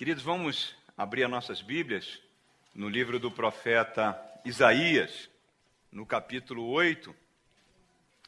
[0.00, 2.18] Queridos, vamos abrir as nossas Bíblias
[2.74, 5.28] no livro do profeta Isaías,
[5.92, 7.14] no capítulo 8.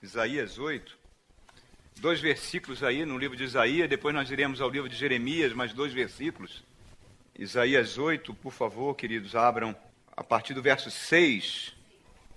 [0.02, 0.98] Isaías 8.
[1.96, 5.72] Dois versículos aí no livro de Isaías, depois nós iremos ao livro de Jeremias, mais
[5.72, 6.62] dois versículos.
[7.38, 9.74] Isaías 8, por favor, queridos, abram
[10.14, 11.74] a partir do verso 6.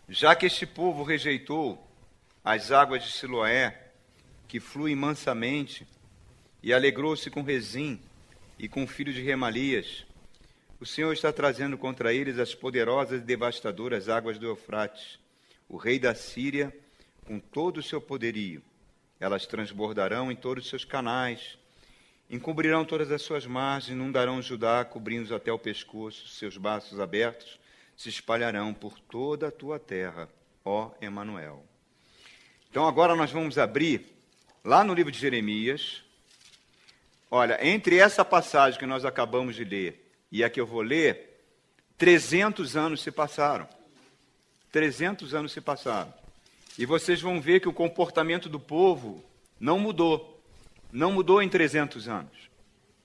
[0.08, 1.86] Já que este povo rejeitou
[2.42, 3.92] as águas de Siloé,
[4.48, 5.86] que fluem mansamente,
[6.64, 8.00] e alegrou-se com Rezim,
[8.58, 10.06] e com o filho de Remalias.
[10.80, 15.20] O Senhor está trazendo contra eles as poderosas e devastadoras águas do Eufrates,
[15.68, 16.76] o rei da Síria,
[17.26, 18.62] com todo o seu poderio.
[19.20, 21.58] Elas transbordarão em todos os seus canais,
[22.30, 27.60] encobrirão todas as suas margens, inundarão Judá, cobrindo-os até o pescoço, seus braços abertos
[27.96, 30.30] se espalharão por toda a tua terra,
[30.64, 31.66] ó Emanuel.
[32.70, 34.06] Então agora nós vamos abrir
[34.64, 36.04] lá no livro de Jeremias,
[37.30, 41.42] Olha, entre essa passagem que nós acabamos de ler e a que eu vou ler,
[41.98, 43.68] 300 anos se passaram.
[44.72, 46.14] 300 anos se passaram.
[46.78, 49.24] E vocês vão ver que o comportamento do povo
[49.60, 50.44] não mudou.
[50.92, 52.50] Não mudou em 300 anos.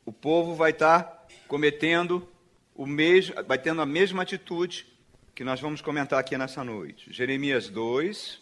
[0.05, 2.29] O povo vai estar cometendo
[2.75, 4.87] o mesmo, vai tendo a mesma atitude
[5.35, 7.13] que nós vamos comentar aqui nessa noite.
[7.13, 8.41] Jeremias 2,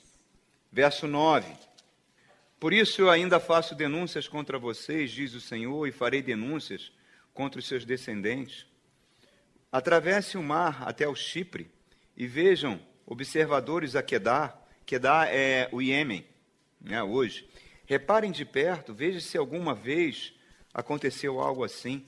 [0.72, 1.47] verso 9.
[2.61, 6.91] Por isso eu ainda faço denúncias contra vocês, diz o Senhor, e farei denúncias
[7.33, 8.67] contra os seus descendentes.
[9.70, 11.70] Atravesse o mar até o Chipre
[12.17, 14.67] e vejam observadores a Quedar.
[14.84, 16.27] Quedar é o Iêmen,
[16.81, 17.48] né, hoje.
[17.87, 20.33] Reparem de perto, vejam se alguma vez
[20.75, 22.05] aconteceu algo assim.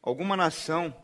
[0.00, 0.96] Alguma nação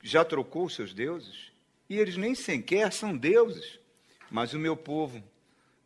[0.00, 1.50] já trocou seus deuses?
[1.88, 3.80] E eles nem sequer são deuses.
[4.30, 5.22] Mas o meu povo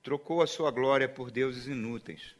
[0.02, 2.34] trocou a sua glória por deuses inúteis.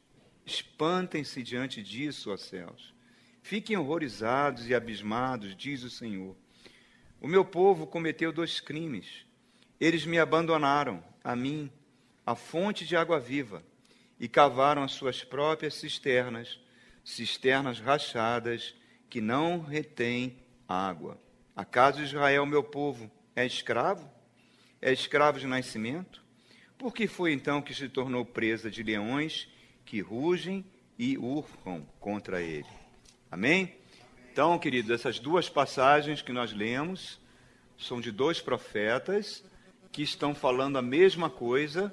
[0.45, 2.95] Espantem-se diante disso, ó céus.
[3.43, 6.37] Fiquem horrorizados e abismados, diz o Senhor.
[7.21, 9.27] O meu povo cometeu dois crimes.
[9.81, 11.71] Eles me abandonaram, a mim,
[12.25, 13.63] a fonte de água viva,
[14.19, 16.61] e cavaram as suas próprias cisternas,
[17.05, 18.75] cisternas rachadas
[19.09, 20.37] que não retêm
[20.69, 21.21] água.
[21.57, 24.11] Acaso Israel, meu povo, é escravo?
[24.81, 26.23] É escravo de nascimento?
[26.79, 29.49] Por que foi então que se tornou presa de leões
[29.85, 30.65] que rugem
[30.97, 32.69] e urram contra ele?
[33.29, 33.75] Amém?
[34.31, 37.19] Então, queridos, essas duas passagens que nós lemos
[37.77, 39.45] são de dois profetas
[39.91, 41.93] que estão falando a mesma coisa,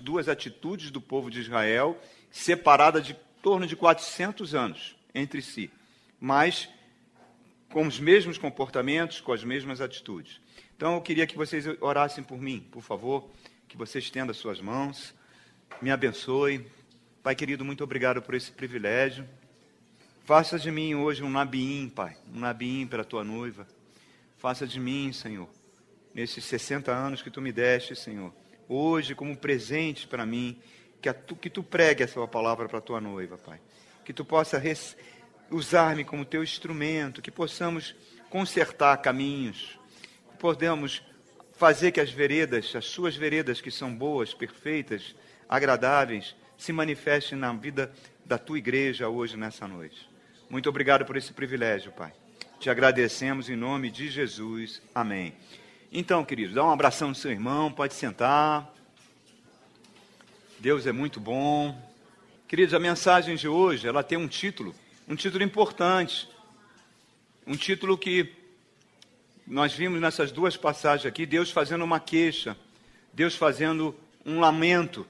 [0.00, 1.98] duas atitudes do povo de Israel,
[2.30, 5.70] separada de torno de 400 anos entre si,
[6.20, 6.68] mas
[7.70, 10.38] com os mesmos comportamentos, com as mesmas atitudes.
[10.76, 13.30] Então, eu queria que vocês orassem por mim, por favor
[13.68, 15.14] que você estenda suas mãos,
[15.80, 16.66] me abençoe.
[17.22, 19.28] Pai querido, muito obrigado por esse privilégio.
[20.24, 23.66] Faça de mim hoje um nabiim, Pai, um nabiim para a tua noiva.
[24.38, 25.48] Faça de mim, Senhor,
[26.14, 28.32] nesses 60 anos que tu me deste, Senhor,
[28.68, 30.60] hoje como presente para mim,
[31.00, 33.60] que, tu, que tu pregue a tua palavra para a tua noiva, Pai.
[34.04, 34.62] Que tu possa
[35.50, 37.94] usar-me como teu instrumento, que possamos
[38.30, 39.78] consertar caminhos,
[40.30, 41.02] que podemos
[41.56, 45.14] fazer que as veredas, as suas veredas que são boas, perfeitas,
[45.48, 47.92] agradáveis, se manifestem na vida
[48.24, 50.08] da tua igreja hoje, nessa noite.
[50.50, 52.12] Muito obrigado por esse privilégio, Pai.
[52.60, 54.82] Te agradecemos em nome de Jesus.
[54.94, 55.34] Amém.
[55.90, 58.72] Então, queridos, dá um abração no seu irmão, pode sentar.
[60.58, 61.76] Deus é muito bom.
[62.48, 64.74] Queridos, a mensagem de hoje, ela tem um título,
[65.08, 66.28] um título importante.
[67.46, 68.34] Um título que
[69.46, 72.56] nós vimos nessas duas passagens aqui Deus fazendo uma queixa,
[73.12, 75.06] Deus fazendo um lamento.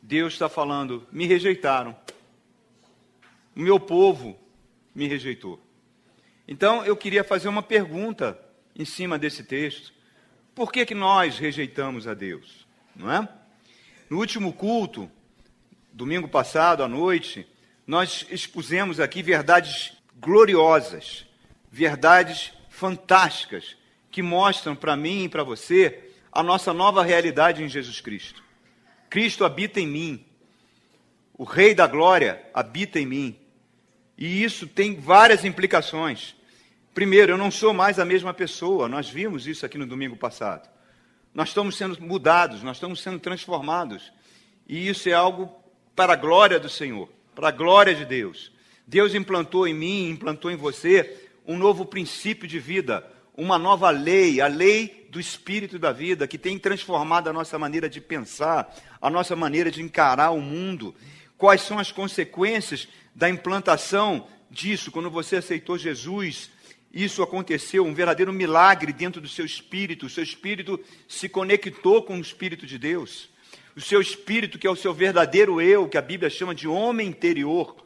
[0.00, 1.94] Deus está falando: me rejeitaram.
[3.54, 4.38] O meu povo
[4.94, 5.60] me rejeitou.
[6.48, 8.38] Então eu queria fazer uma pergunta
[8.74, 9.92] em cima desse texto.
[10.54, 12.66] Por que, que nós rejeitamos a Deus?
[12.96, 13.28] Não é?
[14.08, 15.10] No último culto,
[15.92, 17.46] domingo passado à noite,
[17.86, 21.26] nós expusemos aqui verdades gloriosas,
[21.70, 23.76] verdades fantásticas
[24.10, 28.42] que mostram para mim e para você a nossa nova realidade em Jesus Cristo.
[29.08, 30.24] Cristo habita em mim.
[31.38, 33.38] O Rei da Glória habita em mim.
[34.18, 36.34] E isso tem várias implicações.
[36.92, 38.88] Primeiro, eu não sou mais a mesma pessoa.
[38.88, 40.68] Nós vimos isso aqui no domingo passado.
[41.32, 44.12] Nós estamos sendo mudados, nós estamos sendo transformados.
[44.68, 45.54] E isso é algo
[45.94, 48.50] para a glória do Senhor, para a glória de Deus.
[48.84, 53.04] Deus implantou em mim, implantou em você um novo princípio de vida,
[53.36, 57.88] uma nova lei, a lei do espírito da vida, que tem transformado a nossa maneira
[57.88, 60.94] de pensar, a nossa maneira de encarar o mundo.
[61.36, 66.50] Quais são as consequências da implantação disso, quando você aceitou Jesus,
[66.92, 70.06] isso aconteceu, um verdadeiro milagre dentro do seu espírito.
[70.06, 73.28] O seu espírito se conectou com o Espírito de Deus.
[73.76, 77.08] O seu espírito, que é o seu verdadeiro eu, que a Bíblia chama de homem
[77.08, 77.83] interior,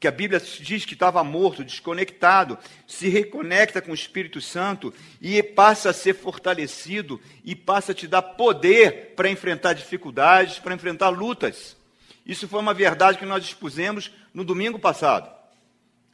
[0.00, 2.56] que a Bíblia diz que estava morto, desconectado,
[2.86, 8.06] se reconecta com o Espírito Santo e passa a ser fortalecido e passa a te
[8.06, 11.76] dar poder para enfrentar dificuldades, para enfrentar lutas.
[12.24, 15.28] Isso foi uma verdade que nós expusemos no domingo passado.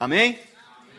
[0.00, 0.38] Amém?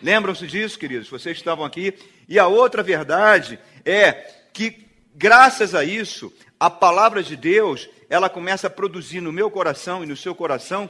[0.03, 1.09] Lembram-se disso, queridos?
[1.09, 1.93] Vocês estavam aqui.
[2.29, 4.11] E a outra verdade é
[4.53, 4.85] que,
[5.15, 10.07] graças a isso, a palavra de Deus, ela começa a produzir no meu coração e
[10.07, 10.89] no seu coração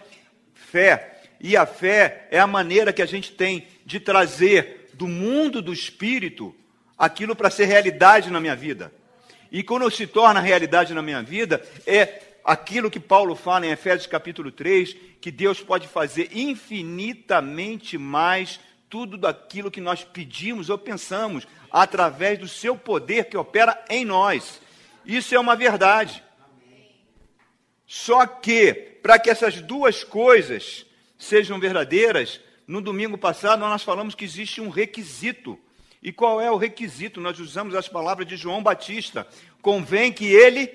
[0.53, 1.14] fé
[1.45, 5.71] e a fé é a maneira que a gente tem de trazer do mundo do
[5.71, 6.55] espírito
[6.97, 8.91] aquilo para ser realidade na minha vida.
[9.51, 14.07] E quando se torna realidade na minha vida, é aquilo que Paulo fala em Efésios
[14.07, 18.59] capítulo 3, que Deus pode fazer infinitamente mais
[18.89, 24.59] tudo daquilo que nós pedimos ou pensamos, através do seu poder que opera em nós.
[25.05, 26.23] Isso é uma verdade.
[27.85, 34.25] Só que, para que essas duas coisas sejam verdadeiras, no domingo passado nós falamos que
[34.25, 35.59] existe um requisito.
[36.01, 37.19] E qual é o requisito?
[37.19, 39.27] Nós usamos as palavras de João Batista:
[39.61, 40.67] convém que ele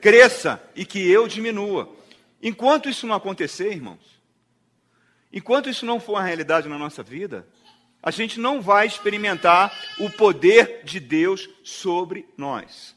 [0.00, 1.94] cresça e que eu diminua.
[2.42, 4.20] Enquanto isso não acontecer, irmãos,
[5.32, 7.46] enquanto isso não for uma realidade na nossa vida,
[8.02, 12.96] a gente não vai experimentar o poder de Deus sobre nós.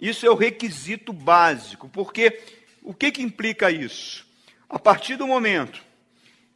[0.00, 2.40] Isso é o requisito básico, porque
[2.82, 4.26] o que, que implica isso?
[4.68, 5.82] A partir do momento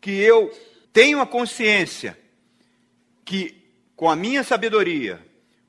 [0.01, 0.51] que eu
[0.93, 2.19] tenho a consciência
[3.25, 3.55] que
[3.95, 5.25] com a minha sabedoria,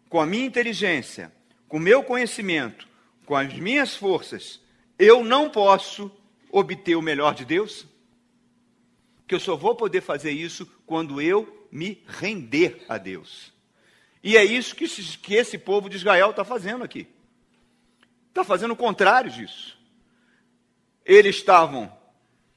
[0.07, 1.31] com a minha inteligência,
[1.67, 2.87] com o meu conhecimento,
[3.25, 4.59] com as minhas forças,
[4.97, 6.11] eu não posso
[6.51, 7.85] obter o melhor de Deus?
[9.27, 13.53] Que eu só vou poder fazer isso quando eu me render a Deus.
[14.23, 14.87] E é isso que,
[15.17, 17.07] que esse povo de Israel está fazendo aqui.
[18.29, 19.77] Está fazendo o contrário disso.
[21.05, 21.91] Eles estavam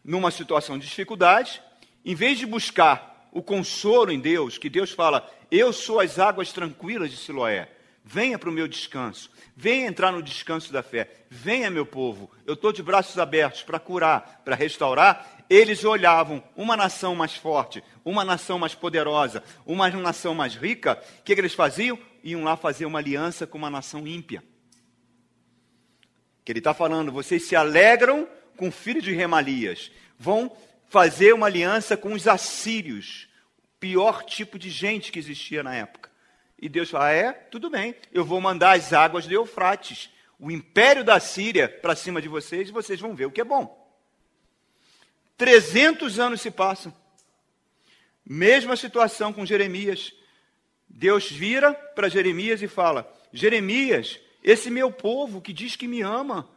[0.04, 1.62] numa situação de dificuldade,
[2.04, 6.52] em vez de buscar o consolo em Deus, que Deus fala: Eu sou as águas
[6.52, 7.69] tranquilas de Siloé.
[8.04, 9.31] Venha para o meu descanso.
[9.56, 11.08] Venha entrar no descanso da fé.
[11.31, 12.31] Venha, meu povo.
[12.44, 15.44] Eu estou de braços abertos para curar, para restaurar.
[15.49, 21.00] Eles olhavam uma nação mais forte, uma nação mais poderosa, uma nação mais rica.
[21.20, 21.99] O que, que eles faziam?
[22.25, 24.43] Iam lá fazer uma aliança com uma nação ímpia.
[26.44, 28.26] Que ele está falando, vocês se alegram
[28.62, 29.91] com o filho de Remalias.
[30.17, 30.56] Vão
[30.88, 33.29] fazer uma aliança com os assírios,
[33.81, 36.09] pior tipo de gente que existia na época.
[36.56, 40.49] E Deus fala: ah, é, tudo bem, eu vou mandar as águas do Eufrates, o
[40.49, 43.76] império da Síria, para cima de vocês, e vocês vão ver o que é bom.
[45.37, 46.94] 300 anos se passam.
[48.25, 50.12] Mesma situação com Jeremias.
[50.88, 56.49] Deus vira para Jeremias e fala: Jeremias, esse meu povo que diz que me ama,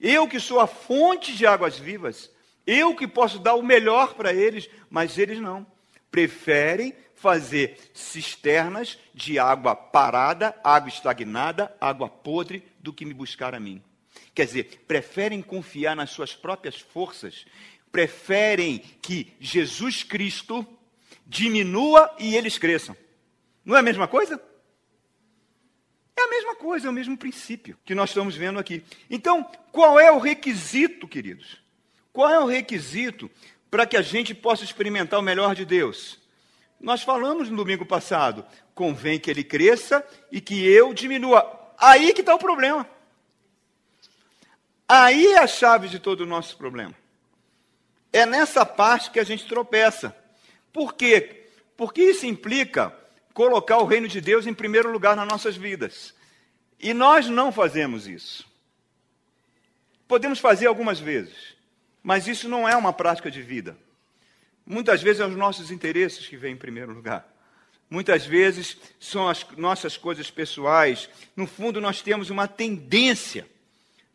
[0.00, 2.30] eu que sou a fonte de águas vivas,
[2.66, 5.66] eu que posso dar o melhor para eles, mas eles não.
[6.10, 13.60] Preferem fazer cisternas de água parada, água estagnada, água podre, do que me buscar a
[13.60, 13.82] mim.
[14.34, 17.46] Quer dizer, preferem confiar nas suas próprias forças,
[17.90, 20.66] preferem que Jesus Cristo
[21.26, 22.96] diminua e eles cresçam.
[23.64, 24.40] Não é a mesma coisa?
[26.16, 28.82] É a mesma coisa, é o mesmo princípio que nós estamos vendo aqui.
[29.10, 31.60] Então, qual é o requisito, queridos?
[32.12, 33.30] Qual é o requisito
[33.70, 36.18] para que a gente possa experimentar o melhor de Deus?
[36.80, 41.74] Nós falamos no domingo passado, convém que ele cresça e que eu diminua.
[41.78, 42.88] Aí que está o problema.
[44.88, 46.94] Aí é a chave de todo o nosso problema.
[48.12, 50.16] É nessa parte que a gente tropeça.
[50.72, 51.48] Por quê?
[51.76, 52.96] Porque isso implica
[53.36, 56.14] colocar o reino de Deus em primeiro lugar nas nossas vidas.
[56.80, 58.50] E nós não fazemos isso.
[60.08, 61.54] Podemos fazer algumas vezes,
[62.02, 63.76] mas isso não é uma prática de vida.
[64.64, 67.30] Muitas vezes é os nossos interesses que vêm em primeiro lugar.
[67.90, 71.06] Muitas vezes são as nossas coisas pessoais.
[71.36, 73.46] No fundo, nós temos uma tendência.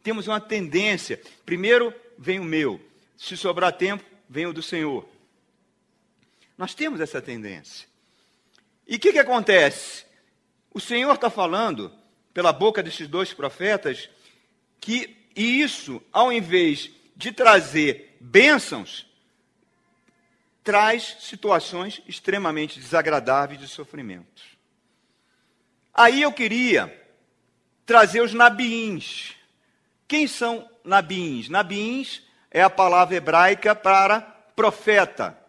[0.01, 1.22] Temos uma tendência.
[1.46, 2.82] Primeiro vem o meu.
[3.16, 5.08] Se sobrar tempo, vem o do Senhor.
[6.58, 7.90] Nós temos essa tendência.
[8.91, 10.05] E o que, que acontece?
[10.74, 11.93] O Senhor está falando,
[12.33, 14.10] pela boca desses dois profetas,
[14.81, 19.07] que isso, ao invés de trazer bênçãos,
[20.62, 24.43] traz situações extremamente desagradáveis de sofrimento.
[25.93, 26.93] Aí eu queria
[27.86, 29.38] trazer os nabiins.
[30.05, 31.48] Quem são nabiins?
[31.48, 34.19] Nabiins é a palavra hebraica para
[34.53, 35.39] profeta,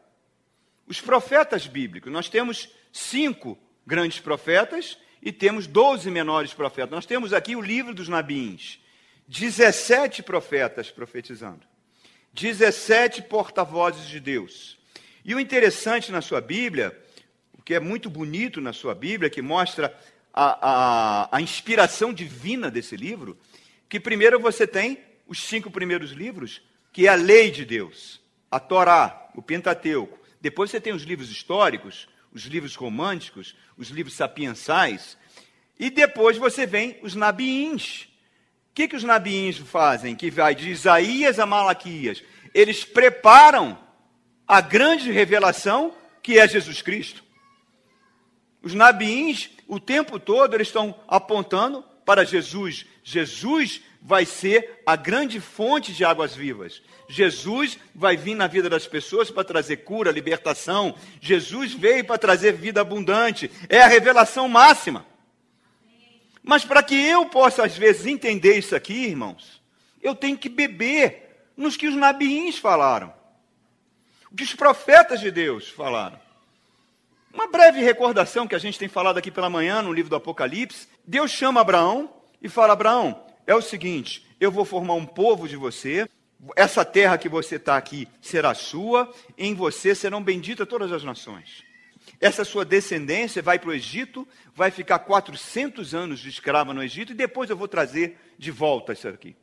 [0.87, 6.91] Os profetas bíblicos, nós temos cinco grandes profetas e temos doze menores profetas.
[6.91, 8.81] Nós temos aqui o livro dos Nabiins,
[9.27, 11.63] 17 profetas profetizando,
[12.35, 14.79] 17 porta-vozes de Deus.
[15.25, 16.97] E o interessante na sua Bíblia,
[17.57, 19.97] o que é muito bonito na sua Bíblia, que mostra
[20.35, 23.39] a, a, a inspiração divina desse livro,
[23.89, 26.61] que primeiro você tem os cinco primeiros livros,
[26.93, 28.21] que é a lei de Deus,
[28.51, 30.19] a Torá, o Pentateuco.
[30.41, 35.17] Depois você tem os livros históricos, os livros românticos, os livros sapiensais.
[35.79, 38.09] E depois você vem os nabiins.
[38.71, 40.17] O que, que os nabiins fazem?
[40.17, 42.23] Que vai de Isaías a Malaquias.
[42.55, 43.79] Eles preparam
[44.47, 47.23] a grande revelação que é Jesus Cristo.
[48.63, 52.87] Os nabiins, o tempo todo, eles estão apontando para Jesus.
[53.03, 56.83] Jesus vai ser a grande fonte de águas vivas.
[57.09, 60.95] Jesus vai vir na vida das pessoas para trazer cura, libertação.
[61.21, 63.51] Jesus veio para trazer vida abundante.
[63.69, 65.07] É a revelação máxima.
[66.43, 69.63] Mas para que eu possa, às vezes, entender isso aqui, irmãos,
[70.03, 73.13] eu tenho que beber nos que os nabiins falaram,
[74.31, 76.21] o que os profetas de Deus falaram.
[77.33, 80.89] Uma breve recordação que a gente tem falado aqui pela manhã no livro do Apocalipse.
[81.07, 85.57] Deus chama Abraão e fala: Abraão, é o seguinte, eu vou formar um povo de
[85.57, 86.09] você,
[86.57, 91.63] essa terra que você está aqui será sua, em você serão benditas todas as nações.
[92.21, 97.13] Essa sua descendência vai para o Egito, vai ficar 400 anos de escrava no Egito,
[97.13, 99.37] e depois eu vou trazer de volta isso aqui.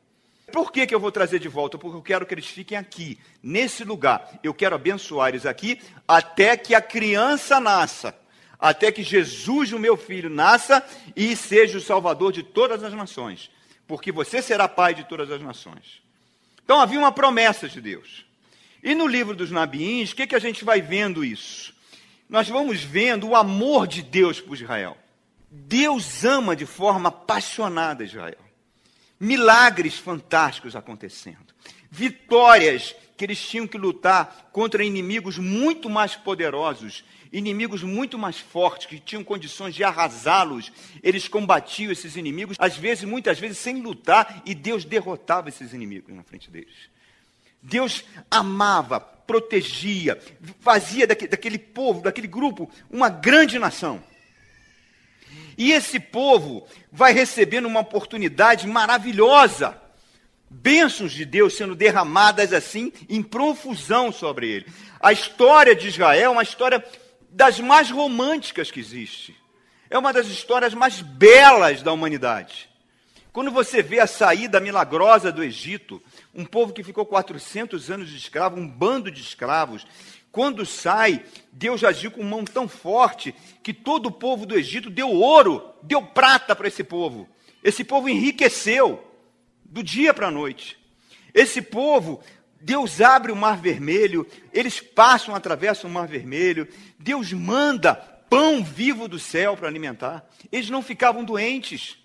[0.50, 1.78] Por que, que eu vou trazer de volta?
[1.78, 4.38] Porque eu quero que eles fiquem aqui, nesse lugar.
[4.42, 8.14] Eu quero abençoar eles aqui até que a criança nasça.
[8.58, 10.84] Até que Jesus, o meu filho, nasça
[11.16, 13.50] e seja o salvador de todas as nações.
[13.90, 16.00] Porque você será pai de todas as nações.
[16.62, 18.24] Então havia uma promessa de Deus.
[18.84, 21.74] E no livro dos Nabiins, o que, que a gente vai vendo isso?
[22.28, 24.96] Nós vamos vendo o amor de Deus por Israel.
[25.50, 28.38] Deus ama de forma apaixonada Israel.
[29.18, 31.52] Milagres fantásticos acontecendo.
[31.90, 37.02] Vitórias que eles tinham que lutar contra inimigos muito mais poderosos,
[37.32, 40.72] inimigos muito mais fortes, que tinham condições de arrasá-los.
[41.02, 46.14] Eles combatiam esses inimigos, às vezes, muitas vezes, sem lutar, e Deus derrotava esses inimigos
[46.14, 46.74] na frente deles.
[47.62, 50.20] Deus amava, protegia,
[50.60, 54.02] fazia daquele, daquele povo, daquele grupo, uma grande nação.
[55.56, 59.78] E esse povo vai recebendo uma oportunidade maravilhosa
[60.50, 64.66] bênçãos de Deus sendo derramadas assim em profusão sobre ele.
[65.00, 66.84] A história de Israel é uma história
[67.30, 69.36] das mais românticas que existe.
[69.88, 72.68] É uma das histórias mais belas da humanidade.
[73.32, 76.02] Quando você vê a saída milagrosa do Egito,
[76.34, 79.86] um povo que ficou 400 anos de escravo, um bando de escravos,
[80.32, 85.10] quando sai, Deus agiu com mão tão forte que todo o povo do Egito deu
[85.10, 87.28] ouro, deu prata para esse povo.
[87.62, 89.04] Esse povo enriqueceu
[89.64, 90.78] do dia para a noite.
[91.32, 92.20] Esse povo,
[92.60, 99.08] Deus abre o mar vermelho, eles passam, atravessam o mar vermelho, Deus manda pão vivo
[99.08, 100.24] do céu para alimentar.
[100.52, 101.98] Eles não ficavam doentes.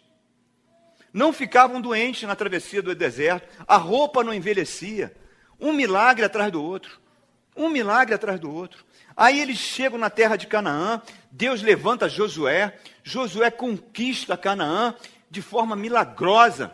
[1.14, 3.48] Não ficavam doentes na travessia do deserto.
[3.68, 5.16] A roupa não envelhecia.
[5.60, 7.00] Um milagre atrás do outro.
[7.56, 8.84] Um milagre atrás do outro.
[9.16, 14.94] Aí eles chegam na terra de Canaã, Deus levanta Josué, Josué conquista Canaã
[15.32, 16.74] de forma milagrosa.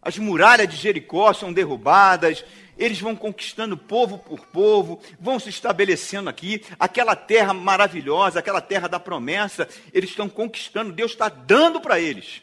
[0.00, 2.44] As muralhas de Jericó são derrubadas,
[2.78, 8.88] eles vão conquistando povo por povo, vão se estabelecendo aqui, aquela terra maravilhosa, aquela terra
[8.88, 12.40] da promessa, eles estão conquistando, Deus está dando para eles.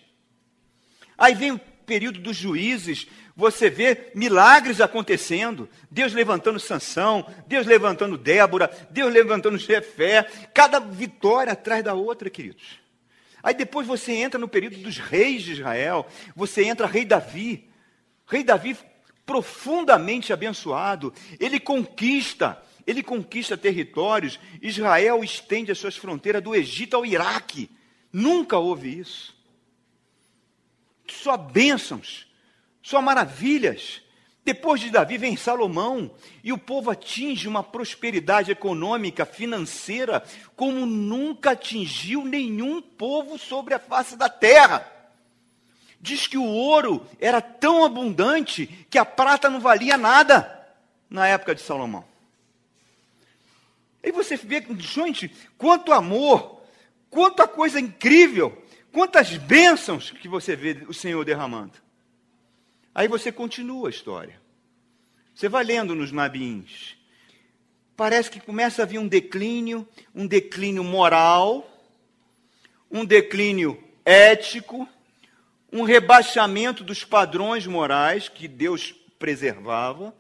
[1.17, 8.17] Aí vem o período dos juízes, você vê milagres acontecendo, Deus levantando Sansão, Deus levantando
[8.17, 10.23] Débora, Deus levantando Jefé,
[10.53, 12.79] cada vitória atrás da outra, queridos.
[13.43, 17.69] Aí depois você entra no período dos reis de Israel, você entra rei Davi.
[18.25, 18.75] Rei Davi
[19.25, 24.39] profundamente abençoado, ele conquista, ele conquista territórios.
[24.61, 27.69] Israel estende as suas fronteiras do Egito ao Iraque.
[28.13, 29.35] Nunca houve isso.
[31.07, 32.27] Só bênçãos,
[32.81, 34.01] só maravilhas.
[34.43, 36.11] Depois de Davi vem Salomão,
[36.43, 40.23] e o povo atinge uma prosperidade econômica, financeira,
[40.55, 44.94] como nunca atingiu nenhum povo sobre a face da terra.
[46.05, 50.63] Diz que o ouro era tão abundante que a prata não valia nada
[51.09, 52.05] na época de Salomão.
[54.03, 56.61] Aí você vê, gente, quanto amor,
[57.09, 58.55] quanta coisa incrível,
[58.91, 61.73] quantas bênçãos que você vê o Senhor derramando.
[62.93, 64.39] Aí você continua a história.
[65.33, 66.95] Você vai lendo nos Nabiins.
[67.97, 71.67] parece que começa a vir um declínio, um declínio moral,
[72.91, 74.87] um declínio ético,
[75.75, 80.15] um rebaixamento dos padrões morais que Deus preservava.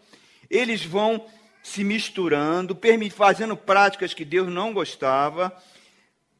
[0.49, 1.25] Eles vão
[1.63, 2.77] se misturando,
[3.09, 5.55] fazendo práticas que Deus não gostava.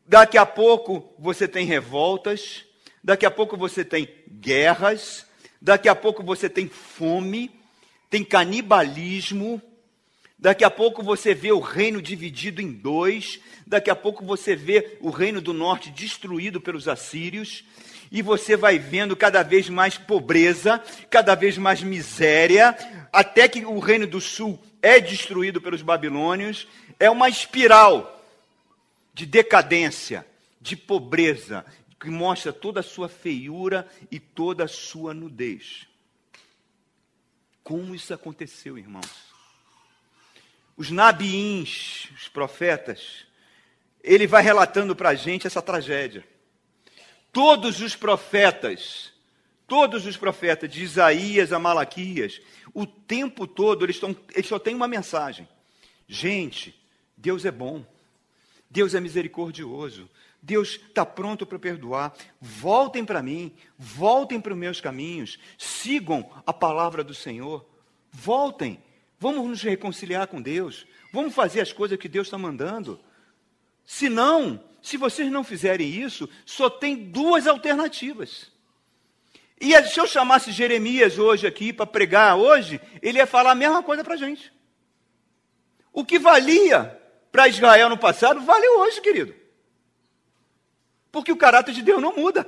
[0.05, 2.65] Daqui a pouco você tem revoltas,
[3.01, 5.25] daqui a pouco você tem guerras,
[5.61, 7.49] daqui a pouco você tem fome,
[8.09, 9.61] tem canibalismo,
[10.37, 14.97] daqui a pouco você vê o reino dividido em dois, daqui a pouco você vê
[14.99, 17.63] o reino do norte destruído pelos assírios,
[18.11, 22.75] e você vai vendo cada vez mais pobreza, cada vez mais miséria,
[23.11, 26.67] até que o reino do sul é destruído pelos babilônios,
[26.99, 28.23] é uma espiral
[29.13, 30.25] de decadência,
[30.61, 31.65] de pobreza,
[31.99, 35.87] que mostra toda a sua feiura e toda a sua nudez.
[37.63, 39.33] Como isso aconteceu, irmãos?
[40.77, 43.25] Os nabiins, os profetas,
[44.03, 46.23] ele vai relatando para a gente essa tragédia.
[47.35, 49.11] Todos os profetas,
[49.67, 52.39] todos os profetas, de Isaías a Malaquias,
[52.73, 53.99] o tempo todo eles,
[54.33, 55.45] eles só têm uma mensagem:
[56.07, 56.73] gente,
[57.17, 57.85] Deus é bom,
[58.69, 60.09] Deus é misericordioso,
[60.41, 62.15] Deus está pronto para perdoar.
[62.39, 67.65] Voltem para mim, voltem para os meus caminhos, sigam a palavra do Senhor.
[68.13, 68.81] Voltem,
[69.19, 72.97] vamos nos reconciliar com Deus, vamos fazer as coisas que Deus está mandando.
[73.83, 78.51] Se não, se vocês não fizerem isso, só tem duas alternativas.
[79.59, 83.81] E se eu chamasse Jeremias hoje aqui para pregar hoje, ele ia falar a mesma
[83.81, 84.53] coisa para a gente.
[85.91, 87.01] O que valia
[87.31, 89.33] para Israel no passado, vale hoje, querido.
[91.11, 92.47] Porque o caráter de Deus não muda.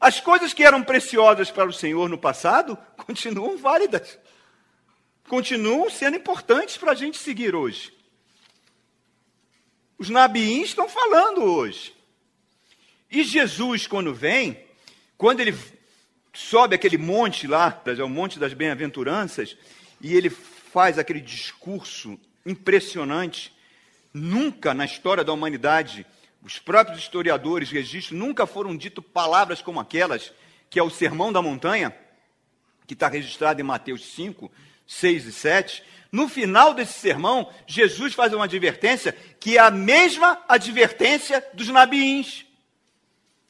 [0.00, 4.18] As coisas que eram preciosas para o Senhor no passado continuam válidas.
[5.28, 7.95] Continuam sendo importantes para a gente seguir hoje.
[9.98, 11.94] Os nabiins estão falando hoje.
[13.10, 14.58] E Jesus, quando vem,
[15.16, 15.56] quando ele
[16.34, 19.56] sobe aquele monte lá, é o Monte das Bem-aventuranças,
[20.00, 23.54] e ele faz aquele discurso impressionante,
[24.12, 26.06] nunca na história da humanidade
[26.42, 30.32] os próprios historiadores registram, nunca foram dito palavras como aquelas,
[30.68, 31.96] que é o Sermão da Montanha,
[32.86, 34.52] que está registrado em Mateus 5,
[34.86, 35.82] 6 e 7.
[36.16, 42.46] No final desse sermão, Jesus faz uma advertência que é a mesma advertência dos nabiins.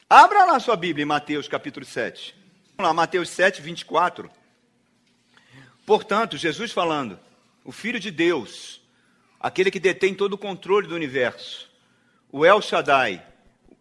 [0.09, 2.35] Abra lá sua Bíblia em Mateus capítulo 7.
[2.75, 4.29] Vamos lá, Mateus 7, 24.
[5.85, 7.17] Portanto, Jesus falando,
[7.63, 8.81] o Filho de Deus,
[9.39, 11.71] aquele que detém todo o controle do universo,
[12.29, 13.25] o El Shaddai,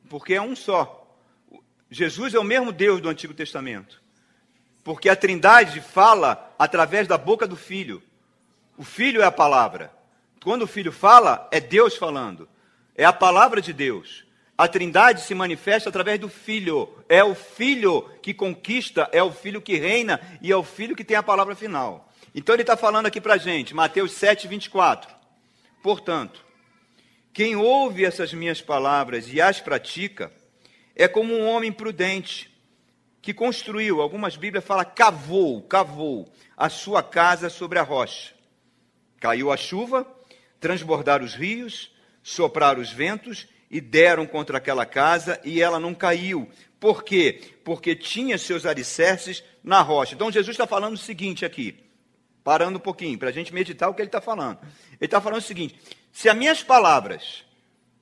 [0.08, 1.12] porque é um só.
[1.90, 4.00] Jesus é o mesmo Deus do Antigo Testamento.
[4.84, 8.00] Porque a Trindade fala através da boca do Filho.
[8.76, 9.90] O Filho é a palavra.
[10.42, 12.48] Quando o Filho fala, é Deus falando.
[12.94, 14.24] É a palavra de Deus.
[14.56, 16.88] A Trindade se manifesta através do Filho.
[17.08, 21.04] É o Filho que conquista, é o Filho que reina e é o Filho que
[21.04, 22.12] tem a palavra final.
[22.34, 25.14] Então ele está falando aqui para a gente, Mateus 7, 24.
[25.82, 26.44] Portanto,
[27.32, 30.30] quem ouve essas minhas palavras e as pratica
[30.94, 32.54] é como um homem prudente
[33.22, 38.35] que construiu, algumas Bíblias falam cavou, cavou a sua casa sobre a rocha.
[39.20, 40.06] Caiu a chuva,
[40.60, 41.90] transbordaram os rios,
[42.22, 46.48] sopraram os ventos e deram contra aquela casa e ela não caiu.
[46.78, 47.54] Por quê?
[47.64, 50.14] Porque tinha seus alicerces na rocha.
[50.14, 51.84] Então Jesus está falando o seguinte aqui,
[52.44, 54.58] parando um pouquinho, para a gente meditar o que ele está falando.
[54.62, 55.78] Ele está falando o seguinte:
[56.12, 57.44] se as minhas palavras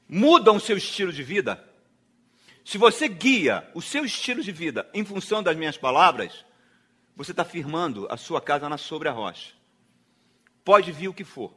[0.09, 1.63] mudam o seu estilo de vida,
[2.65, 6.45] se você guia o seu estilo de vida em função das minhas palavras,
[7.17, 9.53] você está firmando a sua casa na sobre a rocha.
[10.65, 11.53] Pode vir o que for,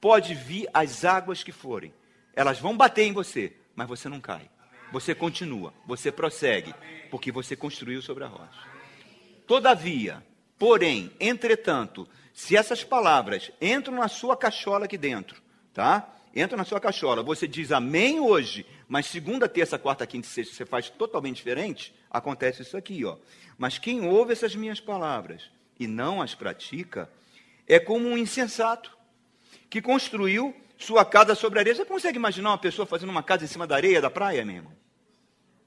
[0.00, 1.92] pode vir as águas que forem,
[2.34, 4.48] elas vão bater em você, mas você não cai.
[4.92, 6.74] Você continua, você prossegue,
[7.10, 8.68] porque você construiu sobre a rocha.
[9.46, 10.24] Todavia,
[10.58, 16.08] porém, entretanto, se essas palavras entram na sua cachola aqui dentro, tá?
[16.34, 20.54] Entra na sua cachola, você diz amém hoje, mas segunda, terça, quarta, quinta e sexta
[20.54, 23.16] você faz totalmente diferente, acontece isso aqui, ó.
[23.58, 27.10] Mas quem ouve essas minhas palavras e não as pratica,
[27.66, 28.96] é como um insensato
[29.68, 31.74] que construiu sua casa sobre areia.
[31.74, 34.56] Você consegue imaginar uma pessoa fazendo uma casa em cima da areia da praia, meu
[34.56, 34.72] irmão?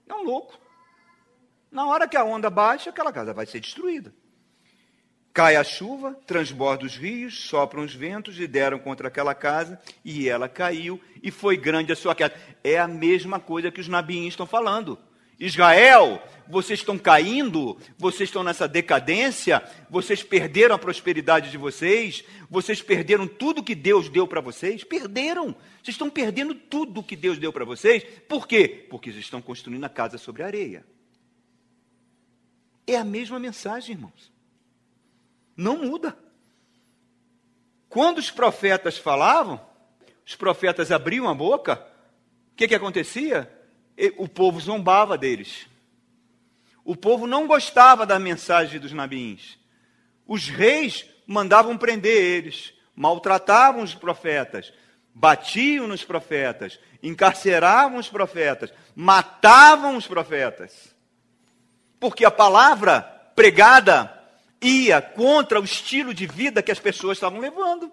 [0.08, 0.60] É um louco.
[1.72, 4.14] Na hora que a onda baixa, aquela casa vai ser destruída.
[5.34, 10.30] Cai a chuva, transborda os rios, sopram os ventos e deram contra aquela casa, e
[10.30, 12.34] ela caiu, e foi grande a sua queda.
[12.64, 14.98] É a mesma coisa que os nabiins estão falando.
[15.40, 22.82] Israel, vocês estão caindo, vocês estão nessa decadência, vocês perderam a prosperidade de vocês, vocês
[22.82, 25.56] perderam tudo que Deus deu para vocês, perderam.
[25.84, 28.04] Vocês estão perdendo tudo que Deus deu para vocês.
[28.28, 28.88] Por quê?
[28.90, 30.86] Porque vocês estão construindo a casa sobre a areia.
[32.88, 34.32] É a mesma mensagem, irmãos.
[35.58, 36.18] Não muda.
[37.90, 39.60] Quando os profetas falavam,
[40.26, 41.86] os profetas abriam a boca,
[42.52, 43.52] o que, que acontecia?
[44.18, 45.68] O povo zombava deles.
[46.84, 49.58] O povo não gostava da mensagem dos nabiins.
[50.28, 54.72] Os reis mandavam prender eles, maltratavam os profetas,
[55.14, 60.94] batiam nos profetas, encarceravam os profetas, matavam os profetas.
[62.00, 63.02] Porque a palavra
[63.36, 64.12] pregada
[64.62, 67.92] ia contra o estilo de vida que as pessoas estavam levando.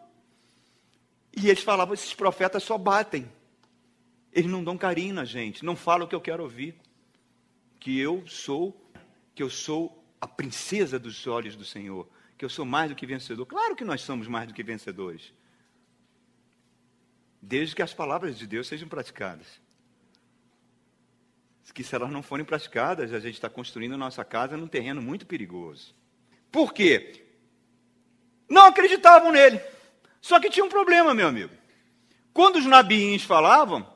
[1.34, 3.30] E eles falavam: esses profetas só batem.
[4.32, 6.74] Eles não dão carinho na gente, não falam o que eu quero ouvir.
[7.78, 8.80] Que eu sou,
[9.34, 13.04] que eu sou a princesa dos olhos do Senhor, que eu sou mais do que
[13.04, 13.44] vencedor.
[13.44, 15.32] Claro que nós somos mais do que vencedores.
[17.40, 19.60] Desde que as palavras de Deus sejam praticadas.
[21.74, 25.00] Que se elas não forem praticadas, a gente está construindo a nossa casa num terreno
[25.00, 25.94] muito perigoso.
[26.50, 27.24] Por quê?
[28.48, 29.60] Não acreditavam nele.
[30.20, 31.52] Só que tinha um problema, meu amigo.
[32.32, 33.90] Quando os nabiins falavam,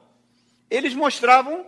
[0.70, 1.66] eles mostravam,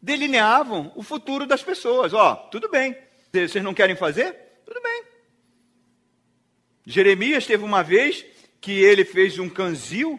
[0.00, 2.12] delineavam o futuro das pessoas.
[2.12, 2.96] Ó, tudo bem.
[3.32, 4.32] Vocês não querem fazer?
[4.64, 5.02] Tudo bem.
[6.86, 8.24] Jeremias teve uma vez
[8.60, 10.18] que ele fez um canzil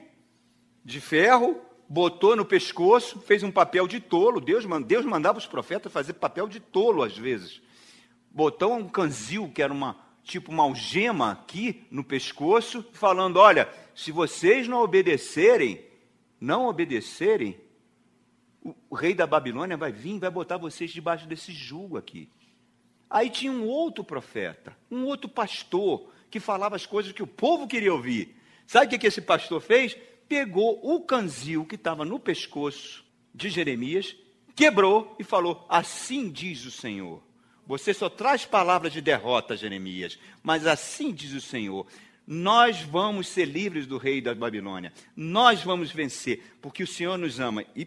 [0.85, 4.39] de ferro, botou no pescoço, fez um papel de tolo.
[4.39, 7.61] Deus, Deus mandava os profetas fazer papel de tolo às vezes
[8.31, 14.11] botou um canzil, que era uma tipo uma algema aqui no pescoço, falando: olha, se
[14.11, 15.83] vocês não obedecerem,
[16.39, 17.59] não obedecerem,
[18.63, 22.29] o, rei da Babilônia vai vir e vai botar vocês debaixo desse jugo aqui.
[23.09, 27.67] Aí tinha um outro profeta, um outro pastor, que falava as coisas que o povo
[27.67, 28.35] queria ouvir.
[28.67, 29.97] Sabe o que, que esse pastor fez?
[30.27, 34.15] Pegou o canzil que estava no pescoço de Jeremias,
[34.55, 37.23] quebrou e falou: Assim diz o Senhor.
[37.65, 40.19] Você só traz palavras de derrota, Jeremias.
[40.43, 41.87] Mas assim diz o Senhor:
[42.31, 44.93] nós vamos ser livres do rei da Babilônia.
[45.15, 47.65] Nós vamos vencer, porque o Senhor nos ama.
[47.75, 47.83] E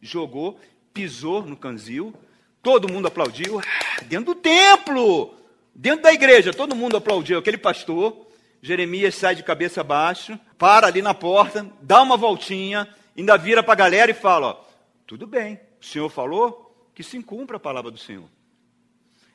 [0.00, 0.58] jogou,
[0.92, 2.14] pisou no canzil.
[2.62, 3.60] Todo mundo aplaudiu.
[4.02, 5.34] Dentro do templo,
[5.74, 7.38] dentro da igreja, todo mundo aplaudiu.
[7.38, 8.26] Aquele pastor,
[8.62, 13.72] Jeremias sai de cabeça baixa, para ali na porta, dá uma voltinha, ainda vira para
[13.72, 14.64] a galera e fala: ó,
[15.06, 18.28] tudo bem, o Senhor falou que se cumpra a palavra do Senhor.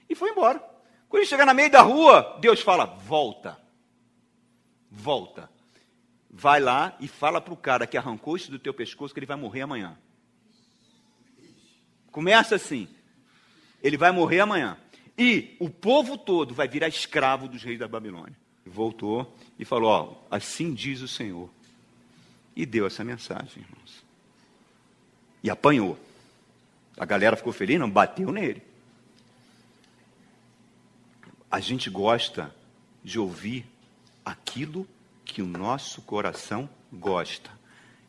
[0.09, 0.59] E foi embora.
[1.09, 3.59] Quando ele chega na meio da rua, Deus fala: volta.
[4.91, 5.49] Volta.
[6.29, 9.25] Vai lá e fala para o cara que arrancou isso do teu pescoço que ele
[9.25, 9.97] vai morrer amanhã.
[12.15, 12.87] Começa assim.
[13.83, 14.77] Ele vai morrer amanhã.
[15.17, 18.35] E o povo todo vai virar escravo dos reis da Babilônia.
[18.65, 21.49] Voltou e falou: Ó, assim diz o Senhor.
[22.55, 24.03] E deu essa mensagem, irmãos.
[25.43, 25.99] E apanhou.
[26.97, 28.63] A galera ficou feliz, não bateu nele
[31.55, 32.53] a gente gosta
[33.01, 33.65] de ouvir
[34.25, 34.85] aquilo
[35.23, 37.49] que o nosso coração gosta.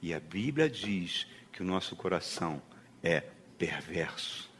[0.02, 2.60] E a Bíblia diz que o nosso coração
[3.04, 3.22] é
[3.58, 4.50] perverso.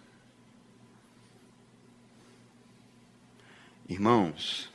[3.88, 4.70] Irmãos,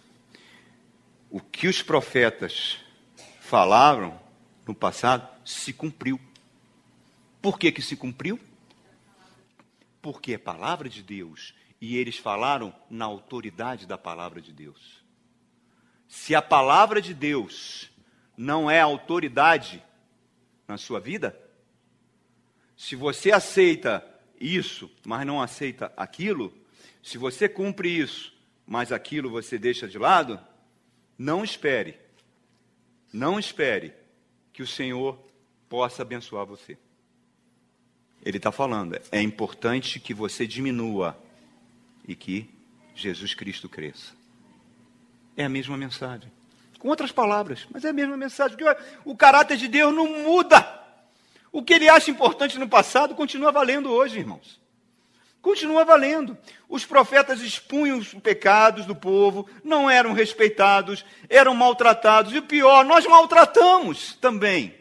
[1.30, 2.78] o que os profetas
[3.40, 4.20] falaram
[4.66, 6.20] no passado se cumpriu.
[7.42, 8.40] Por que, que se cumpriu?
[10.02, 15.04] Porque a palavra de Deus e eles falaram na autoridade da palavra de Deus.
[16.08, 17.90] Se a palavra de Deus
[18.38, 19.84] não é autoridade
[20.68, 21.38] na sua vida,
[22.78, 24.11] se você aceita
[24.42, 26.54] isso, mas não aceita aquilo,
[27.04, 28.34] se você cumpre isso,
[28.66, 30.40] mas aquilo você deixa de lado,
[31.18, 31.98] não espere,
[33.12, 33.94] não espere
[34.54, 35.20] que o Senhor
[35.70, 36.78] possa abençoar você.
[38.24, 41.18] Ele está falando, é importante que você diminua
[42.08, 42.50] e que
[42.96, 44.14] Jesus Cristo cresça.
[45.36, 46.32] É a mesma mensagem.
[46.78, 48.58] Com outras palavras, mas é a mesma mensagem.
[48.58, 50.81] Porque o caráter de Deus não muda.
[51.52, 54.60] O que ele acha importante no passado continua valendo hoje, irmãos.
[55.42, 56.38] Continua valendo.
[56.70, 62.32] Os profetas expunham os pecados do povo, não eram respeitados, eram maltratados.
[62.34, 64.76] E o pior, nós maltratamos também.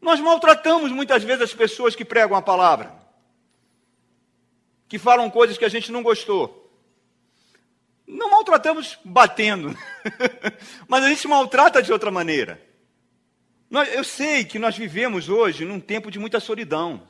[0.00, 3.00] Nós maltratamos muitas vezes as pessoas que pregam a palavra
[4.90, 6.68] que falam coisas que a gente não gostou.
[8.04, 9.72] Não maltratamos batendo,
[10.88, 12.60] mas a gente maltrata de outra maneira.
[13.70, 17.06] Eu sei que nós vivemos hoje num tempo de muita solidão.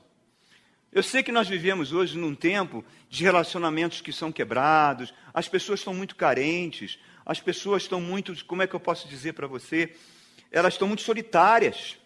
[0.92, 5.81] Eu sei que nós vivemos hoje num tempo de relacionamentos que são quebrados, as pessoas
[5.81, 9.96] estão muito carentes, as pessoas estão muito, como é que eu posso dizer para você?
[10.53, 11.96] Elas estão muito solitárias.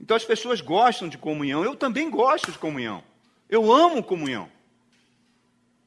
[0.00, 1.64] Então as pessoas gostam de comunhão.
[1.64, 3.02] Eu também gosto de comunhão.
[3.48, 4.48] Eu amo comunhão.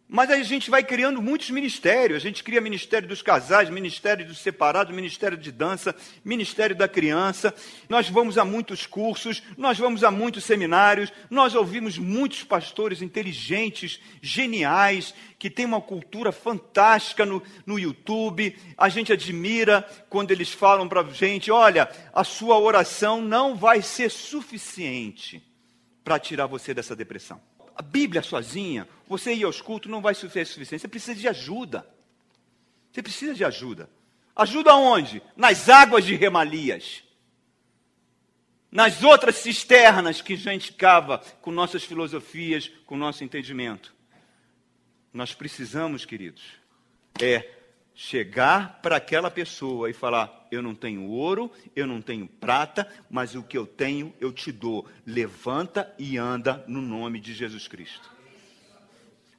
[0.08, 2.18] Mas aí a gente vai criando muitos ministérios.
[2.18, 7.54] A gente cria ministério dos casais, ministério dos separados, ministério de dança, ministério da criança.
[7.90, 14.00] Nós vamos a muitos cursos, nós vamos a muitos seminários, nós ouvimos muitos pastores inteligentes,
[14.22, 18.56] geniais, que têm uma cultura fantástica no, no YouTube.
[18.78, 23.82] A gente admira quando eles falam para a gente: olha, a sua oração não vai
[23.82, 25.42] ser suficiente
[26.04, 27.42] para tirar você dessa depressão
[27.76, 30.82] a Bíblia sozinha, você ir aos cultos não vai ser suficiente.
[30.82, 31.88] Você precisa de ajuda.
[32.92, 33.90] Você precisa de ajuda.
[34.36, 35.22] Ajuda onde?
[35.36, 37.04] Nas águas de remalias.
[38.72, 43.94] Nas outras cisternas que a gente cava com nossas filosofias, com nosso entendimento.
[45.14, 46.44] Nós precisamos, queridos,
[47.22, 47.48] é
[47.96, 53.36] chegar para aquela pessoa e falar: Eu não tenho ouro, eu não tenho prata, mas
[53.36, 54.88] o que eu tenho eu te dou.
[55.06, 58.12] Levanta e anda no nome de Jesus Cristo.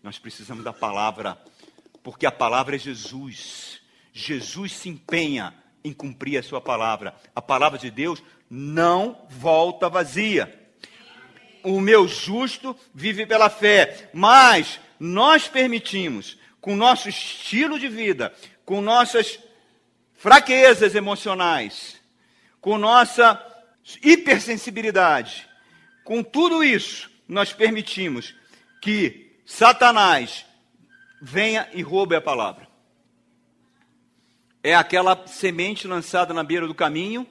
[0.02, 1.38] Nós precisamos da palavra,
[2.02, 3.80] porque a palavra é Jesus.
[4.12, 7.14] Jesus se empenha em cumprir a sua palavra.
[7.34, 10.60] A palavra de Deus não volta vazia.
[11.62, 18.32] O meu justo vive pela fé, mas nós permitimos com nosso estilo de vida,
[18.64, 19.38] com nossas
[20.14, 22.00] fraquezas emocionais,
[22.58, 23.38] com nossa
[24.02, 25.46] hipersensibilidade,
[26.04, 28.34] com tudo isso, nós permitimos
[28.80, 30.46] que Satanás
[31.20, 32.66] venha e roube a palavra.
[34.62, 37.26] É aquela semente lançada na beira do caminho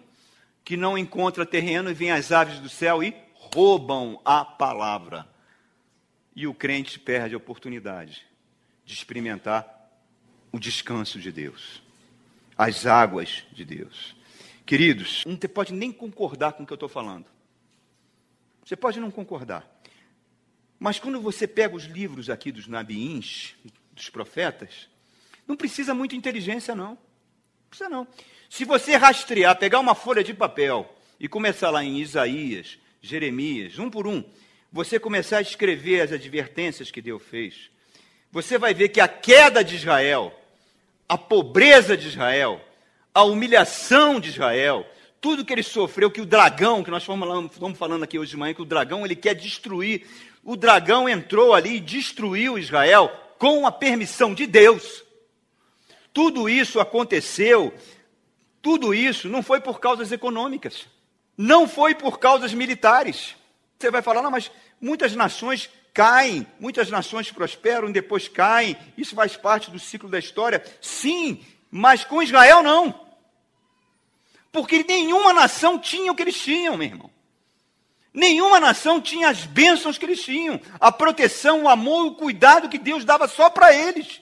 [0.63, 5.27] que não encontra terreno e vem as aves do céu e roubam a palavra.
[6.35, 8.31] E o crente perde a oportunidade
[8.85, 9.91] de experimentar
[10.51, 11.81] o descanso de Deus,
[12.57, 14.15] as águas de Deus.
[14.65, 17.25] Queridos, não pode nem concordar com o que eu estou falando.
[18.63, 19.69] Você pode não concordar.
[20.79, 23.55] Mas quando você pega os livros aqui dos nabiins,
[23.91, 24.89] dos profetas,
[25.47, 26.91] não precisa muita inteligência, não.
[26.91, 26.97] Não
[27.69, 28.07] precisa, não.
[28.49, 33.89] Se você rastrear, pegar uma folha de papel e começar lá em Isaías, Jeremias, um
[33.89, 34.23] por um,
[34.71, 37.69] você começar a escrever as advertências que Deus fez,
[38.33, 40.33] você vai ver que a queda de Israel,
[41.07, 42.59] a pobreza de Israel,
[43.13, 44.87] a humilhação de Israel,
[45.21, 48.55] tudo que ele sofreu, que o dragão, que nós estamos falando aqui hoje de manhã,
[48.55, 50.07] que o dragão ele quer destruir.
[50.43, 55.03] O dragão entrou ali e destruiu Israel com a permissão de Deus.
[56.11, 57.71] Tudo isso aconteceu,
[58.63, 60.87] tudo isso não foi por causas econômicas,
[61.37, 63.35] não foi por causas militares.
[63.77, 64.49] Você vai falar, não, mas
[64.81, 70.63] muitas nações caem, muitas nações prosperam, depois caem, isso faz parte do ciclo da história.
[70.81, 72.99] Sim, mas com Israel não.
[74.51, 77.11] Porque nenhuma nação tinha o que eles tinham, meu irmão.
[78.13, 82.77] Nenhuma nação tinha as bênçãos que eles tinham, a proteção, o amor, o cuidado que
[82.77, 84.21] Deus dava só para eles.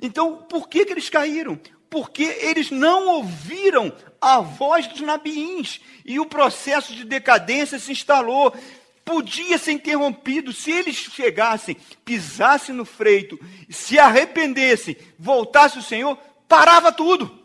[0.00, 1.58] Então, por que, que eles caíram?
[1.90, 8.54] Porque eles não ouviram a voz dos nabiins e o processo de decadência se instalou
[9.06, 13.38] podia ser interrompido se eles chegassem, pisassem no freito,
[13.70, 16.16] se arrependessem, voltasse o Senhor,
[16.48, 17.40] parava tudo.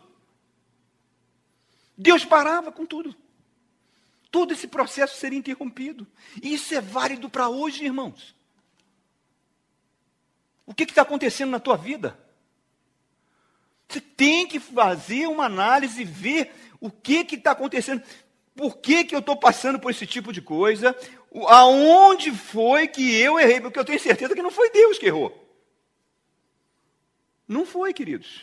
[1.96, 3.14] Deus parava com tudo.
[4.28, 6.04] Todo esse processo seria interrompido.
[6.42, 8.34] E isso é válido para hoje, irmãos.
[10.66, 12.18] O que está acontecendo na tua vida?
[13.88, 18.02] Você tem que fazer uma análise e ver o que está acontecendo.
[18.56, 20.96] Por que, que eu estou passando por esse tipo de coisa?
[21.48, 23.60] Aonde foi que eu errei?
[23.60, 25.38] Porque eu tenho certeza que não foi Deus que errou.
[27.48, 28.42] Não foi, queridos.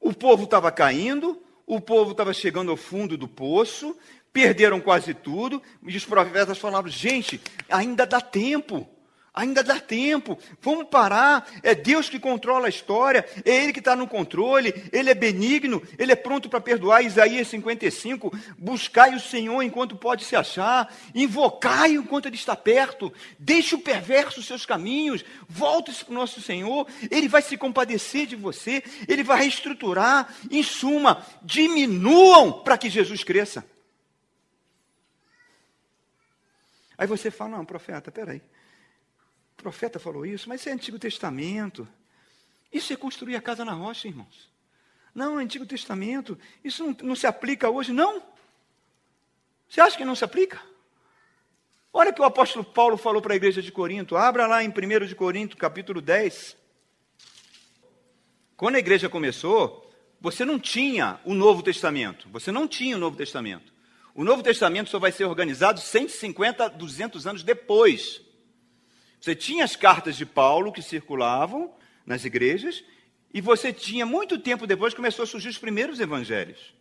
[0.00, 3.96] O povo estava caindo, o povo estava chegando ao fundo do poço,
[4.32, 8.88] perderam quase tudo, e os profetas falavam: gente, ainda dá tempo.
[9.32, 11.48] Ainda dá tempo, vamos parar.
[11.62, 15.80] É Deus que controla a história, é Ele que está no controle, Ele é benigno,
[15.96, 17.04] Ele é pronto para perdoar.
[17.04, 23.76] Isaías 55: buscai o Senhor enquanto pode se achar, invocai enquanto Ele está perto, deixe
[23.76, 28.82] o perverso seus caminhos, volte-se para o nosso Senhor, Ele vai se compadecer de você,
[29.06, 30.34] Ele vai reestruturar.
[30.50, 33.64] Em suma, diminuam para que Jesus cresça.
[36.98, 38.42] Aí você fala: não, profeta, peraí.
[39.60, 41.86] O profeta falou isso, mas isso é Antigo Testamento.
[42.72, 44.50] Isso é construir a casa na rocha, irmãos.
[45.14, 46.38] Não, Antigo Testamento.
[46.64, 48.22] Isso não, não se aplica hoje, não.
[49.68, 50.62] Você acha que não se aplica?
[51.92, 54.16] Olha o que o apóstolo Paulo falou para a igreja de Corinto.
[54.16, 56.56] Abra lá em 1 de Corinto, capítulo 10.
[58.56, 59.92] Quando a igreja começou,
[60.22, 62.30] você não tinha o Novo Testamento.
[62.30, 63.74] Você não tinha o Novo Testamento.
[64.14, 68.22] O Novo Testamento só vai ser organizado 150, 200 anos depois.
[69.20, 71.72] Você tinha as cartas de Paulo que circulavam
[72.06, 72.82] nas igrejas,
[73.32, 76.74] e você tinha, muito tempo depois, começou a surgir os primeiros evangelhos.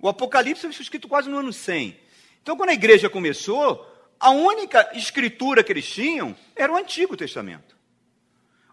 [0.00, 1.96] O Apocalipse foi escrito quase no ano 100.
[2.42, 3.86] Então, quando a igreja começou,
[4.18, 7.76] a única escritura que eles tinham era o Antigo Testamento.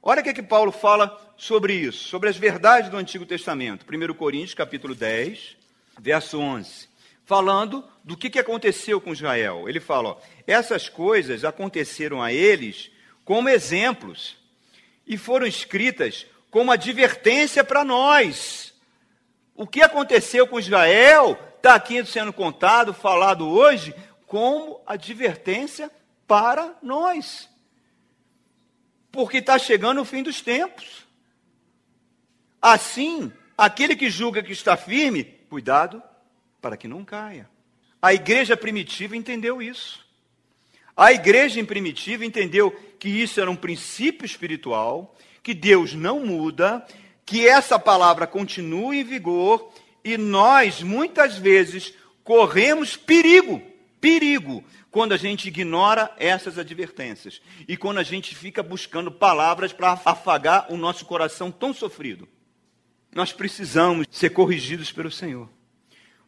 [0.01, 3.86] Olha o que, é que Paulo fala sobre isso, sobre as verdades do Antigo Testamento.
[3.86, 5.58] 1 Coríntios, capítulo 10,
[5.99, 6.88] verso 11.
[7.25, 9.67] Falando do que, aconteceu com Israel.
[9.67, 12.89] Ele fala: ó, essas coisas aconteceram a eles
[13.29, 14.35] como exemplos
[15.05, 18.73] e foram escritas como advertência para nós.
[19.53, 23.93] O que aconteceu com Israel está aqui sendo contado, falado hoje,
[24.25, 25.91] como advertência
[26.25, 27.47] para nós
[29.11, 31.05] porque está chegando o fim dos tempos.
[32.61, 36.01] Assim, aquele que julga que está firme, cuidado
[36.61, 37.49] para que não caia.
[38.01, 40.05] A igreja primitiva entendeu isso.
[40.95, 46.85] A igreja primitiva entendeu que isso era um princípio espiritual, que Deus não muda,
[47.25, 49.71] que essa palavra continua em vigor
[50.03, 53.62] e nós muitas vezes corremos perigo,
[54.01, 59.99] perigo quando a gente ignora essas advertências e quando a gente fica buscando palavras para
[60.03, 62.27] afagar o nosso coração tão sofrido.
[63.13, 65.49] Nós precisamos ser corrigidos pelo Senhor.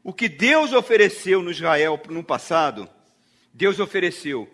[0.04, 2.90] O que Deus ofereceu no Israel no passado,
[3.54, 4.50] Deus ofereceu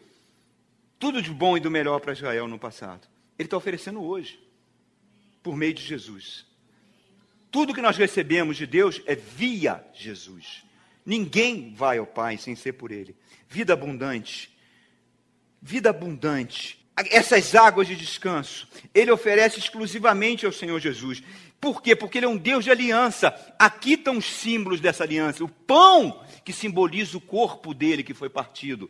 [0.99, 3.07] tudo de bom e do melhor para Israel no passado.
[3.37, 4.39] Ele está oferecendo hoje,
[5.43, 6.45] por meio de Jesus.
[7.51, 10.63] Tudo que nós recebemos de Deus é via Jesus.
[11.05, 13.15] Ninguém vai ao Pai sem ser por Ele.
[13.47, 14.51] Vida abundante.
[15.61, 16.85] Vida abundante.
[17.11, 21.21] Essas águas de descanso, Ele oferece exclusivamente ao Senhor Jesus.
[21.61, 21.95] Por quê?
[21.95, 23.33] Porque Ele é um Deus de aliança.
[23.57, 25.43] Aqui estão os símbolos dessa aliança.
[25.43, 28.89] O pão, que simboliza o corpo dele que foi partido.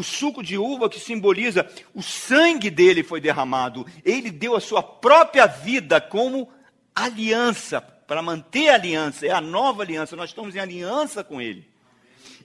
[0.00, 3.86] O suco de uva, que simboliza o sangue dele foi derramado.
[4.02, 6.50] Ele deu a sua própria vida como
[6.94, 11.68] aliança para manter a aliança, é a nova aliança, nós estamos em aliança com Ele.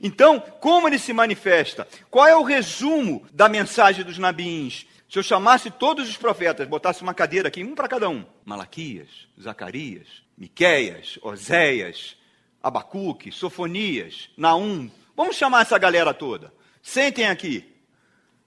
[0.01, 1.87] Então, como ele se manifesta?
[2.11, 4.85] Qual é o resumo da mensagem dos nabiins?
[5.09, 9.07] Se eu chamasse todos os profetas, botasse uma cadeira aqui, um para cada um: Malaquias,
[9.41, 12.17] Zacarias, Miqueias, Oséias,
[12.61, 14.91] Abacuque, Sofonias, Naum.
[15.15, 16.53] Vamos chamar essa galera toda.
[16.85, 17.65] Sentem aqui.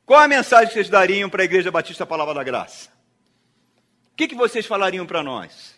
[0.06, 2.88] Qual a mensagem que vocês dariam para a Igreja Batista Palavra da Graça?
[4.12, 5.76] O que, que vocês falariam para nós?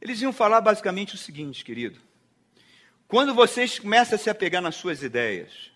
[0.00, 2.00] Eles iam falar basicamente o seguinte, querido.
[3.06, 5.70] Quando você começa a se apegar nas suas ideias,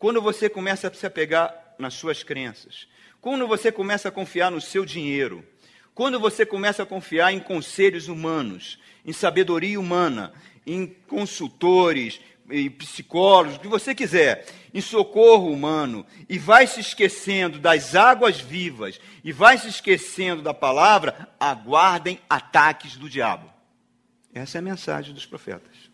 [0.00, 2.88] quando você começa a se apegar nas suas crenças,
[3.20, 5.46] quando você começa a confiar no seu dinheiro,
[5.94, 10.32] quando você começa a confiar em conselhos humanos, em sabedoria humana,
[10.66, 17.58] em consultores, em psicólogos, o que você quiser, em socorro humano, e vai se esquecendo
[17.58, 23.50] das águas vivas, e vai se esquecendo da palavra, aguardem ataques do diabo.
[24.34, 25.90] Essa é a mensagem dos profetas.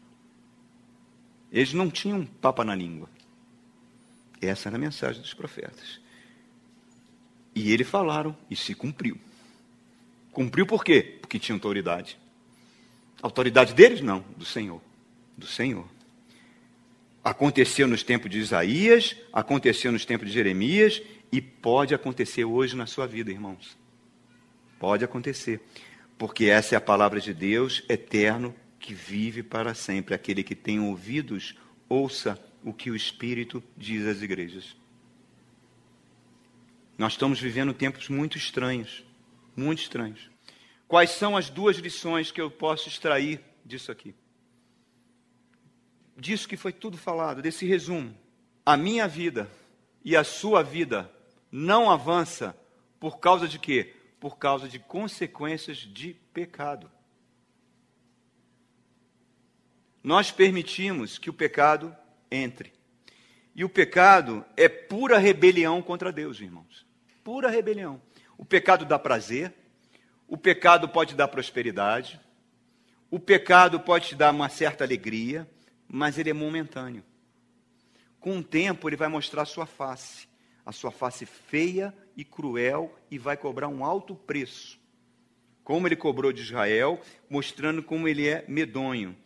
[1.51, 3.09] Eles não tinham papa na língua.
[4.41, 6.01] Essa era a mensagem dos profetas.
[7.55, 9.19] E eles falaram e se cumpriu.
[10.31, 11.19] Cumpriu por quê?
[11.21, 12.17] Porque tinha autoridade.
[13.21, 14.01] Autoridade deles?
[14.01, 14.81] Não, do Senhor.
[15.37, 15.89] Do Senhor.
[17.29, 22.87] Aconteceu nos tempos de Isaías, aconteceu nos tempos de Jeremias e pode acontecer hoje na
[22.87, 23.77] sua vida, irmãos.
[24.79, 25.61] Pode acontecer
[26.17, 30.15] porque essa é a palavra de Deus eterno que vive para sempre.
[30.15, 31.55] Aquele que tem ouvidos,
[31.87, 34.75] ouça o que o Espírito diz às igrejas.
[36.97, 39.05] Nós estamos vivendo tempos muito estranhos,
[39.55, 40.31] muito estranhos.
[40.89, 44.15] Quais são as duas lições que eu posso extrair disso aqui?
[46.19, 48.15] Disso que foi tudo falado, desse resumo.
[48.67, 49.51] A minha vida
[50.05, 51.11] e a sua vida
[51.51, 52.55] não avança
[52.99, 53.95] por causa de quê?
[54.21, 56.91] por causa de consequências de pecado.
[60.03, 61.95] Nós permitimos que o pecado
[62.31, 62.73] entre.
[63.55, 66.87] E o pecado é pura rebelião contra Deus, irmãos.
[67.23, 68.01] Pura rebelião.
[68.37, 69.53] O pecado dá prazer,
[70.27, 72.21] o pecado pode dar prosperidade,
[73.11, 75.49] o pecado pode te dar uma certa alegria,
[75.89, 77.03] mas ele é momentâneo.
[78.21, 80.29] Com o tempo, ele vai mostrar a sua face,
[80.65, 84.79] a sua face feia e cruel e vai cobrar um alto preço.
[85.65, 89.17] Como ele cobrou de Israel, mostrando como ele é medonho.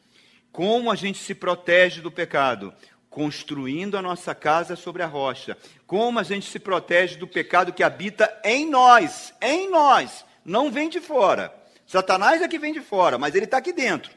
[0.51, 2.75] Como a gente se protege do pecado?
[3.13, 5.57] construindo a nossa casa sobre a rocha.
[5.87, 10.89] Como a gente se protege do pecado que habita em nós, em nós, não vem
[10.89, 11.55] de fora.
[11.87, 14.11] Satanás é que vem de fora, mas ele está aqui dentro.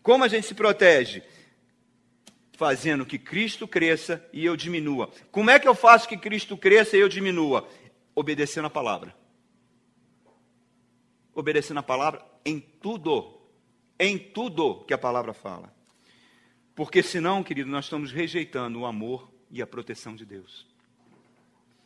[0.00, 1.24] Como a gente se protege?
[2.56, 5.10] Fazendo que Cristo cresça e eu diminua.
[5.30, 7.68] Como é que eu faço que Cristo cresça e eu diminua?
[8.14, 9.14] Obedecendo a palavra.
[11.34, 13.38] Obedecendo a palavra em tudo.
[14.00, 15.70] Em tudo que a palavra fala.
[16.74, 20.66] Porque senão, querido, nós estamos rejeitando o amor e a proteção de Deus.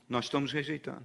[0.09, 1.05] Nós estamos rejeitando.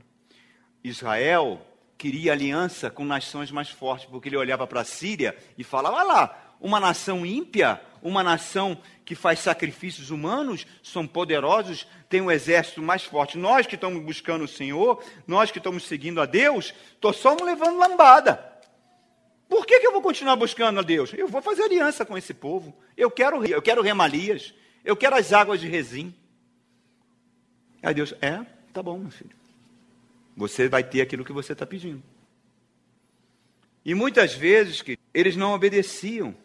[0.84, 1.59] Israel
[1.97, 6.55] queria aliança com nações mais fortes, porque ele olhava para a Síria e falava: lá,
[6.59, 13.03] uma nação ímpia, uma nação que faz sacrifícios humanos, são poderosos, tem um exército mais
[13.03, 13.36] forte.
[13.36, 17.80] Nós que estamos buscando o Senhor, nós que estamos seguindo a Deus, estou só levando
[17.80, 18.53] lambada.
[19.49, 21.14] Por que, que eu vou continuar buscando a Deus?
[21.16, 22.78] Eu vou fazer aliança com esse povo.
[22.95, 24.53] Eu quero, eu quero remalias.
[24.84, 26.14] Eu quero as águas de Rezim.
[27.82, 29.36] Aí Deus, é, tá bom, meu filho.
[30.38, 32.03] Você vai ter aquilo que você está pedindo.
[33.84, 36.36] E muitas vezes, que eles não obedeciam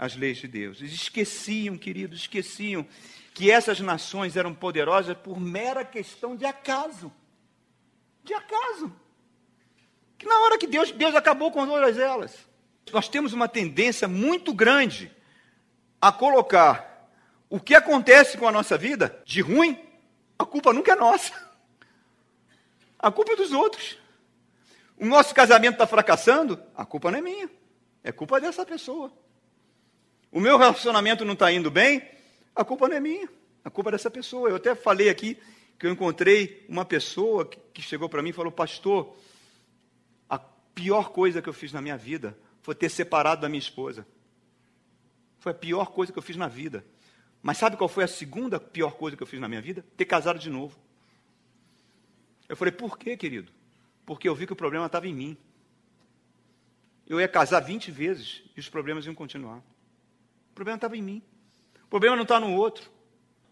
[0.00, 0.80] às leis de Deus.
[0.80, 2.86] Eles esqueciam, queridos, esqueciam
[3.34, 7.12] que essas nações eram poderosas por mera questão de acaso.
[8.24, 8.90] De acaso.
[10.16, 12.34] Que na hora que Deus, Deus acabou com todas elas.
[12.90, 15.14] Nós temos uma tendência muito grande
[16.00, 17.10] a colocar
[17.50, 19.78] o que acontece com a nossa vida de ruim,
[20.38, 21.34] a culpa nunca é nossa.
[22.98, 23.98] A culpa é dos outros.
[24.96, 27.50] O nosso casamento está fracassando, a culpa não é minha,
[28.02, 29.12] é culpa dessa pessoa.
[30.30, 32.02] O meu relacionamento não está indo bem,
[32.54, 33.28] a culpa não é minha,
[33.64, 34.48] a culpa é dessa pessoa.
[34.48, 35.36] Eu até falei aqui
[35.78, 39.16] que eu encontrei uma pessoa que chegou para mim e falou: Pastor,
[40.80, 44.06] pior coisa que eu fiz na minha vida foi ter separado da minha esposa.
[45.38, 46.84] Foi a pior coisa que eu fiz na vida.
[47.42, 49.84] Mas sabe qual foi a segunda pior coisa que eu fiz na minha vida?
[49.96, 50.78] Ter casado de novo.
[52.48, 53.52] Eu falei, por quê, querido?
[54.04, 55.36] Porque eu vi que o problema estava em mim.
[57.06, 59.62] Eu ia casar 20 vezes e os problemas iam continuar.
[60.60, 61.22] Problema estava em mim.
[61.86, 62.90] O problema não está no outro.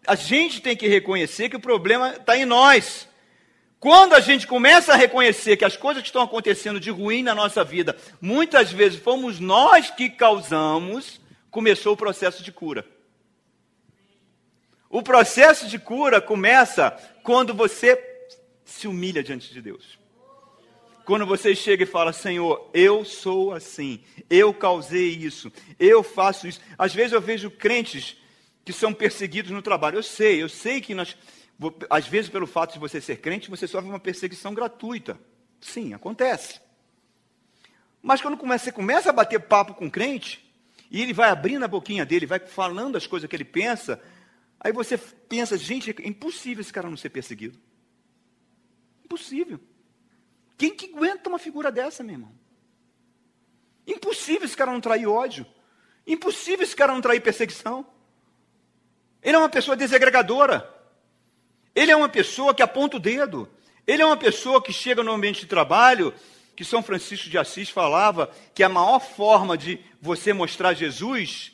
[0.05, 3.09] A gente tem que reconhecer que o problema está em nós.
[3.79, 7.33] Quando a gente começa a reconhecer que as coisas que estão acontecendo de ruim na
[7.33, 12.85] nossa vida, muitas vezes fomos nós que causamos, começou o processo de cura.
[14.87, 16.91] O processo de cura começa
[17.23, 17.97] quando você
[18.63, 19.98] se humilha diante de Deus.
[21.09, 23.99] Quando você chega e fala, Senhor, eu sou assim,
[24.29, 26.61] eu causei isso, eu faço isso.
[26.77, 28.15] Às vezes eu vejo crentes
[28.63, 29.97] que são perseguidos no trabalho.
[29.97, 31.17] Eu sei, eu sei que nós
[31.89, 35.19] às vezes, pelo fato de você ser crente, você sofre uma perseguição gratuita.
[35.59, 36.61] Sim, acontece.
[38.03, 40.47] Mas quando você começa a bater papo com o crente,
[40.91, 43.99] e ele vai abrindo a boquinha dele, vai falando as coisas que ele pensa,
[44.59, 47.57] aí você pensa, gente, é impossível esse cara não ser perseguido.
[49.03, 49.59] Impossível.
[50.59, 52.31] Quem que aguenta uma figura dessa, meu irmão?
[53.87, 55.45] Impossível esse cara não trair ódio.
[56.05, 57.87] Impossível esse cara não trair perseguição.
[59.23, 60.69] Ele é uma pessoa desagregadora.
[61.73, 63.49] Ele é uma pessoa que aponta o dedo.
[63.87, 66.13] Ele é uma pessoa que chega no ambiente de trabalho,
[66.57, 71.53] que São Francisco de Assis falava que a maior forma de você mostrar Jesus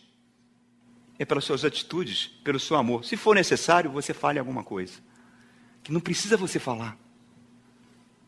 [1.19, 3.05] é pelas suas atitudes, pelo seu amor.
[3.05, 4.99] Se for necessário, você fale alguma coisa.
[5.83, 7.04] Que não precisa você falar.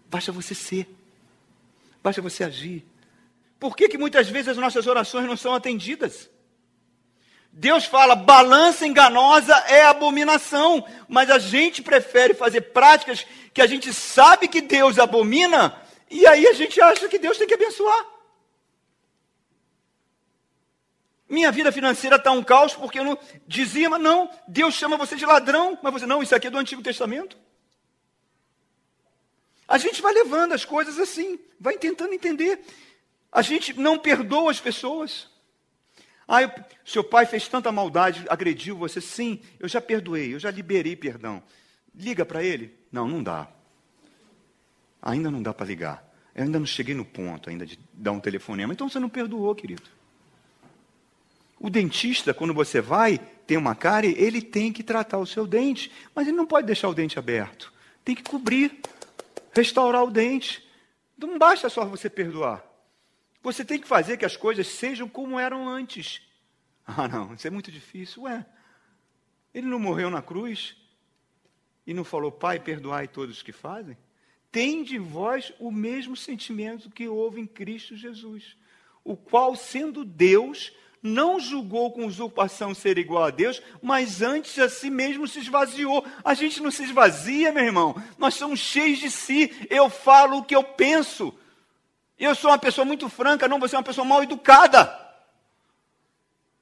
[0.10, 0.88] Basta você ser.
[2.02, 2.86] Basta você agir.
[3.60, 6.30] Por que, que muitas vezes as nossas orações não são atendidas?
[7.52, 13.92] Deus fala, balança enganosa é abominação, mas a gente prefere fazer práticas que a gente
[13.92, 15.76] sabe que Deus abomina,
[16.10, 18.06] e aí a gente acha que Deus tem que abençoar.
[21.28, 25.16] Minha vida financeira está um caos porque eu não dizia, mas não, Deus chama você
[25.16, 27.36] de ladrão, mas você não, isso aqui é do Antigo Testamento.
[29.68, 32.62] A gente vai levando as coisas assim, vai tentando entender.
[33.32, 35.28] A gente não perdoa as pessoas.
[36.28, 36.52] Ah, eu,
[36.86, 39.02] seu pai fez tanta maldade, agrediu você.
[39.02, 41.44] Sim, eu já perdoei, eu já liberei perdão.
[41.94, 42.78] Liga para ele?
[42.92, 43.48] Não, não dá.
[45.02, 46.08] Ainda não dá para ligar.
[46.36, 48.72] Eu ainda não cheguei no ponto ainda de dar um telefonema.
[48.72, 49.84] Então você não perdoou, querido.
[51.60, 55.92] O dentista, quando você vai, tem uma cárie, ele tem que tratar o seu dente,
[56.14, 57.74] mas ele não pode deixar o dente aberto.
[58.06, 58.80] Tem que cobrir,
[59.58, 60.66] restaurar o dente.
[61.18, 62.64] Não basta só você perdoar.
[63.42, 66.22] Você tem que fazer que as coisas sejam como eram antes.
[66.90, 68.24] Ah, não, isso é muito difícil.
[68.24, 68.46] Ué,
[69.54, 70.78] ele não morreu na cruz
[71.86, 73.98] e não falou, Pai, perdoai todos os que fazem?
[74.50, 78.56] Tem de vós o mesmo sentimento que houve em Cristo Jesus,
[79.04, 80.72] o qual, sendo Deus,
[81.02, 86.06] não julgou com usurpação ser igual a Deus, mas antes a si mesmo se esvaziou.
[86.24, 87.96] A gente não se esvazia, meu irmão.
[88.18, 89.68] Nós somos cheios de si.
[89.70, 91.34] Eu falo o que eu penso.
[92.20, 95.06] Eu sou uma pessoa muito franca, não, você é uma pessoa mal educada.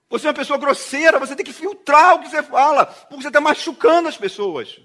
[0.09, 3.29] Você é uma pessoa grosseira, você tem que filtrar o que você fala, porque você
[3.29, 4.79] está machucando as pessoas.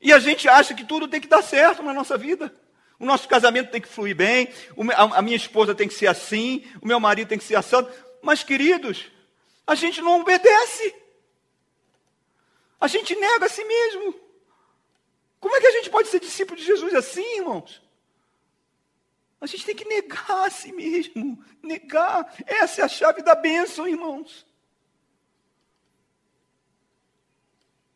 [0.00, 2.54] E a gente acha que tudo tem que dar certo na nossa vida.
[3.02, 4.48] O nosso casamento tem que fluir bem,
[4.96, 7.84] a minha esposa tem que ser assim, o meu marido tem que ser assim.
[8.22, 9.10] Mas, queridos,
[9.66, 10.94] a gente não obedece.
[12.80, 14.14] A gente nega a si mesmo.
[15.40, 17.82] Como é que a gente pode ser discípulo de Jesus assim, irmãos?
[19.40, 21.44] A gente tem que negar a si mesmo.
[21.60, 22.32] Negar.
[22.46, 24.46] Essa é a chave da bênção, irmãos.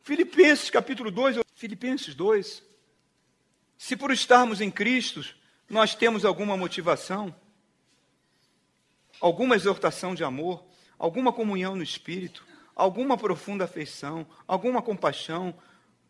[0.03, 2.67] Filipenses capítulo 2, Filipenses 2.
[3.79, 5.25] Se por estarmos em Cristo,
[5.69, 7.35] nós temos alguma motivação,
[9.21, 10.65] alguma exortação de amor,
[10.99, 15.55] alguma comunhão no Espírito, alguma profunda afeição, alguma compaixão,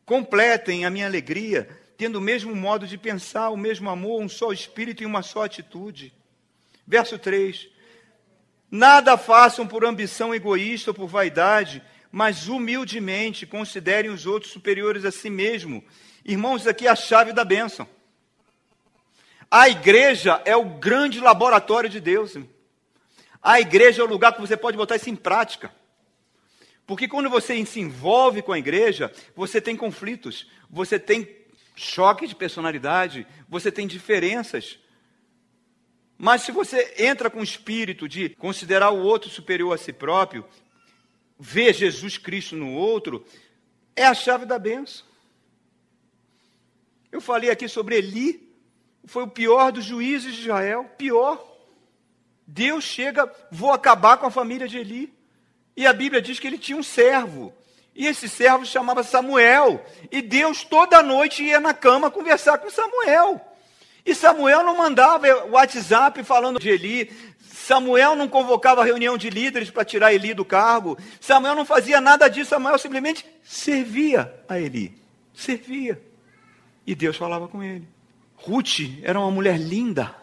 [0.05, 4.53] completem a minha alegria, tendo o mesmo modo de pensar, o mesmo amor, um só
[4.53, 6.13] espírito e uma só atitude.
[6.87, 7.69] Verso 3:
[8.71, 15.11] Nada façam por ambição egoísta ou por vaidade, mas humildemente considerem os outros superiores a
[15.11, 15.83] si mesmo
[16.29, 17.89] Irmãos, isso aqui é a chave da bênção.
[19.49, 22.35] A igreja é o grande laboratório de Deus.
[23.41, 25.73] A igreja é o lugar que você pode botar isso em prática.
[26.85, 31.29] Porque quando você se envolve com a igreja, você tem conflitos, você tem
[31.77, 34.81] choque de personalidade, você tem diferenças.
[36.19, 40.45] Mas se você entra com o espírito de considerar o outro superior a si próprio,
[41.39, 43.25] ver Jesus Cristo no outro,
[43.95, 45.07] é a chave da benção.
[47.17, 48.47] Eu falei aqui sobre Eli,
[49.07, 51.43] foi o pior dos juízes de Israel, pior.
[52.47, 55.11] Deus chega, vou acabar com a família de Eli.
[55.75, 57.55] E a Bíblia diz que ele tinha um servo.
[57.95, 59.83] E esse servo chamava Samuel.
[60.13, 63.41] E Deus toda noite ia na cama conversar com Samuel.
[64.05, 67.11] E Samuel não mandava WhatsApp falando de Eli.
[67.51, 70.99] Samuel não convocava reunião de líderes para tirar Eli do cargo.
[71.19, 72.51] Samuel não fazia nada disso.
[72.51, 74.93] Samuel simplesmente servia a Eli.
[75.33, 75.99] Servia.
[76.87, 77.87] E Deus falava com ele.
[78.37, 80.15] Ruth era uma mulher linda,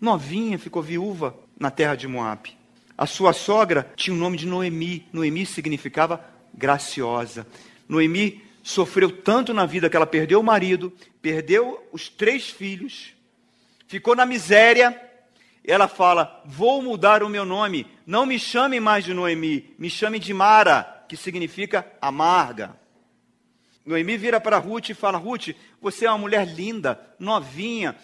[0.00, 2.56] novinha, ficou viúva na terra de Moab.
[2.96, 5.06] A sua sogra tinha o nome de Noemi.
[5.12, 7.46] Noemi significava graciosa.
[7.88, 10.92] Noemi sofreu tanto na vida que ela perdeu o marido,
[11.22, 13.12] perdeu os três filhos,
[13.86, 15.00] ficou na miséria.
[15.64, 20.18] Ela fala: Vou mudar o meu nome, não me chame mais de Noemi, me chame
[20.18, 22.76] de Mara, que significa amarga.
[23.88, 25.48] Noemi vira para Ruth e fala: Ruth,
[25.80, 27.96] você é uma mulher linda, novinha,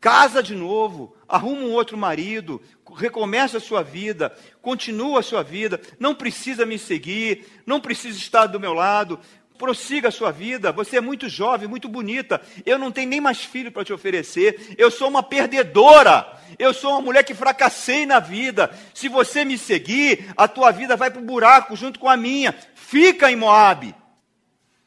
[0.00, 2.58] casa de novo, arruma um outro marido,
[2.96, 8.46] recomeça a sua vida, continua a sua vida, não precisa me seguir, não precisa estar
[8.46, 9.20] do meu lado,
[9.58, 10.72] prossiga a sua vida.
[10.72, 12.40] Você é muito jovem, muito bonita.
[12.64, 14.74] Eu não tenho nem mais filho para te oferecer.
[14.78, 16.32] Eu sou uma perdedora.
[16.58, 18.70] Eu sou uma mulher que fracassei na vida.
[18.94, 22.54] Se você me seguir, a tua vida vai para o buraco junto com a minha.
[22.74, 23.94] Fica em Moabe.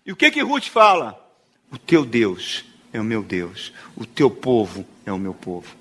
[0.09, 1.23] E o que que Ruth fala?
[1.69, 5.77] O teu Deus é o meu Deus, o teu povo é o meu povo.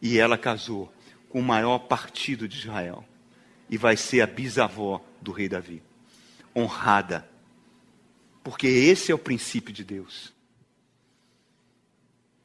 [0.00, 0.92] E ela casou
[1.28, 3.04] com o maior partido de Israel
[3.68, 5.82] e vai ser a bisavó do rei Davi.
[6.54, 7.28] Honrada.
[8.44, 10.32] Porque esse é o princípio de Deus.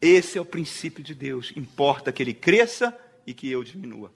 [0.01, 1.53] Esse é o princípio de Deus.
[1.55, 2.91] Importa que ele cresça
[3.27, 4.11] e que eu diminua.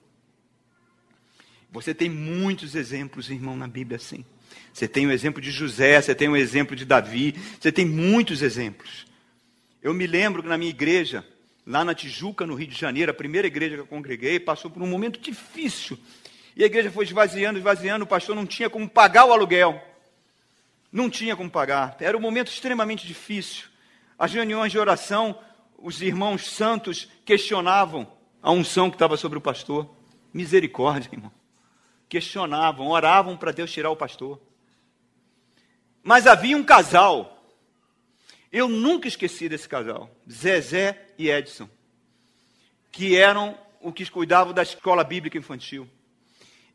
[1.70, 4.24] Você tem muitos exemplos, irmão, na Bíblia assim.
[4.72, 8.42] Você tem o exemplo de José, você tem o exemplo de Davi, você tem muitos
[8.42, 9.06] exemplos.
[9.82, 11.26] Eu me lembro que na minha igreja,
[11.66, 14.80] lá na Tijuca, no Rio de Janeiro, a primeira igreja que eu congreguei, passou por
[14.80, 15.98] um momento difícil.
[16.54, 19.82] E a igreja foi esvaziando, esvaziando, o pastor não tinha como pagar o aluguel.
[20.92, 21.96] Não tinha como pagar.
[21.98, 23.66] Era um momento extremamente difícil.
[24.18, 25.38] As reuniões de oração,
[25.76, 29.88] os irmãos santos questionavam a unção que estava sobre o pastor.
[30.32, 31.37] Misericórdia, irmão
[32.08, 34.40] questionavam, oravam para Deus tirar o pastor.
[36.02, 37.44] Mas havia um casal,
[38.50, 41.68] eu nunca esqueci desse casal, Zezé e Edson,
[42.90, 45.88] que eram o que cuidavam da escola bíblica infantil.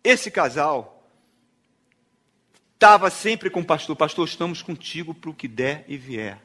[0.03, 1.09] Esse casal
[2.73, 6.41] estava sempre com o pastor: Pastor, estamos contigo para o que der e vier.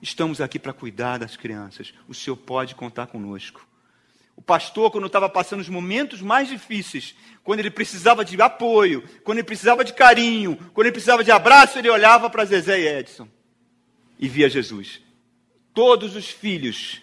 [0.00, 1.92] Estamos aqui para cuidar das crianças.
[2.06, 3.67] O senhor pode contar conosco.
[4.38, 7.12] O pastor, quando estava passando os momentos mais difíceis,
[7.42, 11.76] quando ele precisava de apoio, quando ele precisava de carinho, quando ele precisava de abraço,
[11.76, 13.26] ele olhava para Zezé e Edson
[14.16, 15.00] e via Jesus.
[15.74, 17.02] Todos os filhos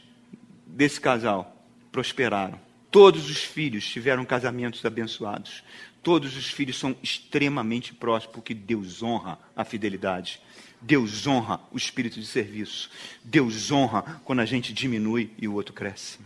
[0.65, 1.61] desse casal
[1.91, 2.57] prosperaram.
[2.89, 5.61] Todos os filhos tiveram casamentos abençoados.
[6.01, 10.39] Todos os filhos são extremamente prósperos, porque Deus honra a fidelidade.
[10.79, 12.89] Deus honra o espírito de serviço.
[13.21, 16.19] Deus honra quando a gente diminui e o outro cresce.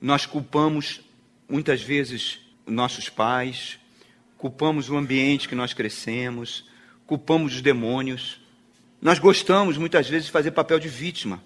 [0.00, 1.00] Nós culpamos
[1.48, 3.78] muitas vezes nossos pais,
[4.36, 6.64] culpamos o ambiente que nós crescemos,
[7.06, 8.40] culpamos os demônios.
[9.00, 11.42] Nós gostamos muitas vezes de fazer papel de vítima.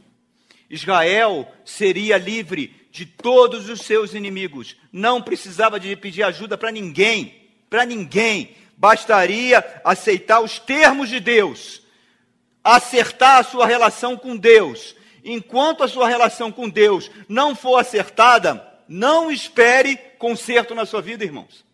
[0.68, 7.34] Israel seria livre de todos os seus inimigos, não precisava de pedir ajuda para ninguém,
[7.70, 11.82] para ninguém, bastaria aceitar os termos de Deus,
[12.62, 14.94] acertar a sua relação com Deus.
[15.24, 21.24] Enquanto a sua relação com Deus não for acertada, não espere conserto na sua vida,
[21.24, 21.64] irmãos.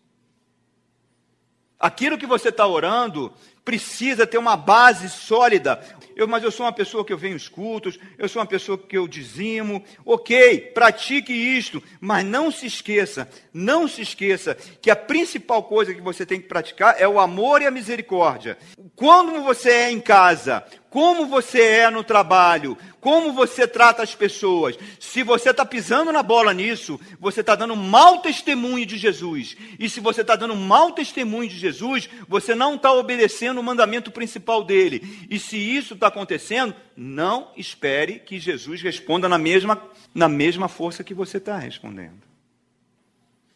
[1.79, 3.33] Aquilo que você está orando
[3.65, 5.79] precisa ter uma base sólida.
[6.17, 8.79] Eu, mas eu sou uma pessoa que eu venho aos cultos, eu sou uma pessoa
[8.79, 9.85] que eu dizimo.
[10.05, 16.01] Ok, pratique isto, mas não se esqueça, não se esqueça que a principal coisa que
[16.01, 18.59] você tem que praticar é o amor e a misericórdia.
[18.97, 24.78] Quando você é em casa, como você é no trabalho, como você trata as pessoas.
[24.99, 29.57] Se você está pisando na bola nisso, você está dando mau testemunho de Jesus.
[29.78, 34.11] E se você está dando mau testemunho de Jesus, você não está obedecendo o mandamento
[34.11, 35.26] principal dele.
[35.30, 39.80] E se isso está acontecendo, não espere que Jesus responda na mesma,
[40.14, 42.22] na mesma força que você está respondendo.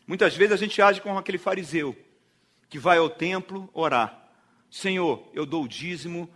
[0.06, 1.96] Muitas vezes a gente age como aquele fariseu
[2.68, 4.18] que vai ao templo orar.
[4.70, 6.28] Senhor, eu dou o dízimo,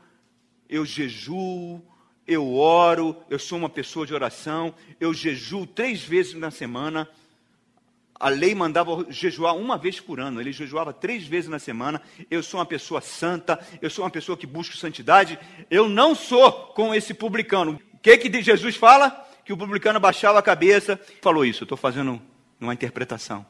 [0.68, 1.82] eu jejuo,
[2.26, 7.08] eu oro, eu sou uma pessoa de oração, eu jejuo três vezes na semana.
[8.18, 12.00] A lei mandava jejuar uma vez por ano, ele jejuava três vezes na semana.
[12.30, 15.38] Eu sou uma pessoa santa, eu sou uma pessoa que busca santidade.
[15.70, 17.78] Eu não sou com esse publicano.
[17.92, 19.10] O que, que Jesus fala?
[19.44, 21.64] Que o publicano baixava a cabeça, falou isso.
[21.64, 22.20] Estou fazendo
[22.58, 23.46] uma interpretação.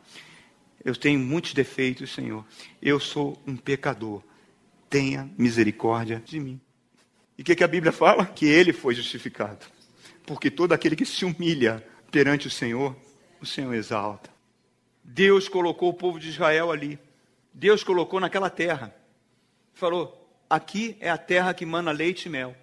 [0.85, 2.45] Eu tenho muitos defeitos, Senhor.
[2.83, 4.23] Eu sou um pecador.
[4.91, 6.61] Tenha misericórdia de mim.
[7.39, 8.24] E o que, que a Bíblia fala?
[8.24, 9.66] Que ele foi justificado.
[10.24, 12.97] Porque todo aquele que se humilha perante o Senhor,
[13.41, 14.30] o Senhor exalta.
[15.05, 16.99] Deus colocou o povo de Israel ali.
[17.53, 18.95] Deus colocou naquela terra.
[19.74, 22.57] Falou: aqui é a terra que mana leite e mel.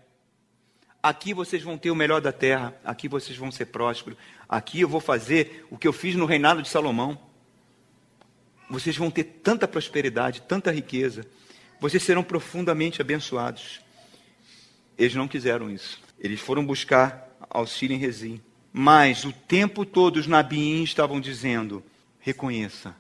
[1.02, 2.76] Aqui vocês vão ter o melhor da terra.
[2.84, 4.18] Aqui vocês vão ser prósperos.
[4.48, 7.20] Aqui eu vou fazer o que eu fiz no reinado de Salomão.
[8.70, 11.26] Vocês vão ter tanta prosperidade, tanta riqueza.
[11.80, 13.83] Vocês serão profundamente abençoados.
[14.98, 16.02] Eles não quiseram isso.
[16.20, 18.42] Eles foram buscar auxílio em Rezim.
[18.72, 21.84] Mas o tempo todo os nabiim estavam dizendo:
[22.20, 22.96] reconheça,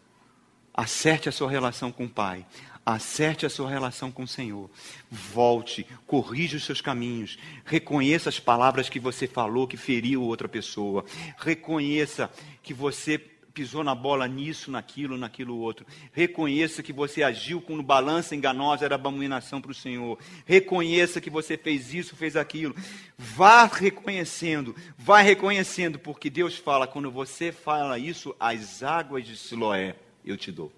[0.74, 2.46] acerte a sua relação com o Pai,
[2.86, 4.70] acerte a sua relação com o Senhor,
[5.10, 11.06] volte, corrija os seus caminhos, reconheça as palavras que você falou que feriu outra pessoa,
[11.38, 12.30] reconheça
[12.62, 13.18] que você
[13.54, 15.86] pisou na bola nisso, naquilo, naquilo outro.
[16.12, 20.18] Reconheça que você agiu com balança enganosa, era abominação para o Senhor.
[20.46, 22.76] Reconheça que você fez isso, fez aquilo.
[23.18, 29.96] Vá reconhecendo, vá reconhecendo, porque Deus fala, quando você fala isso, as águas de Siloé
[30.26, 30.72] eu te dou.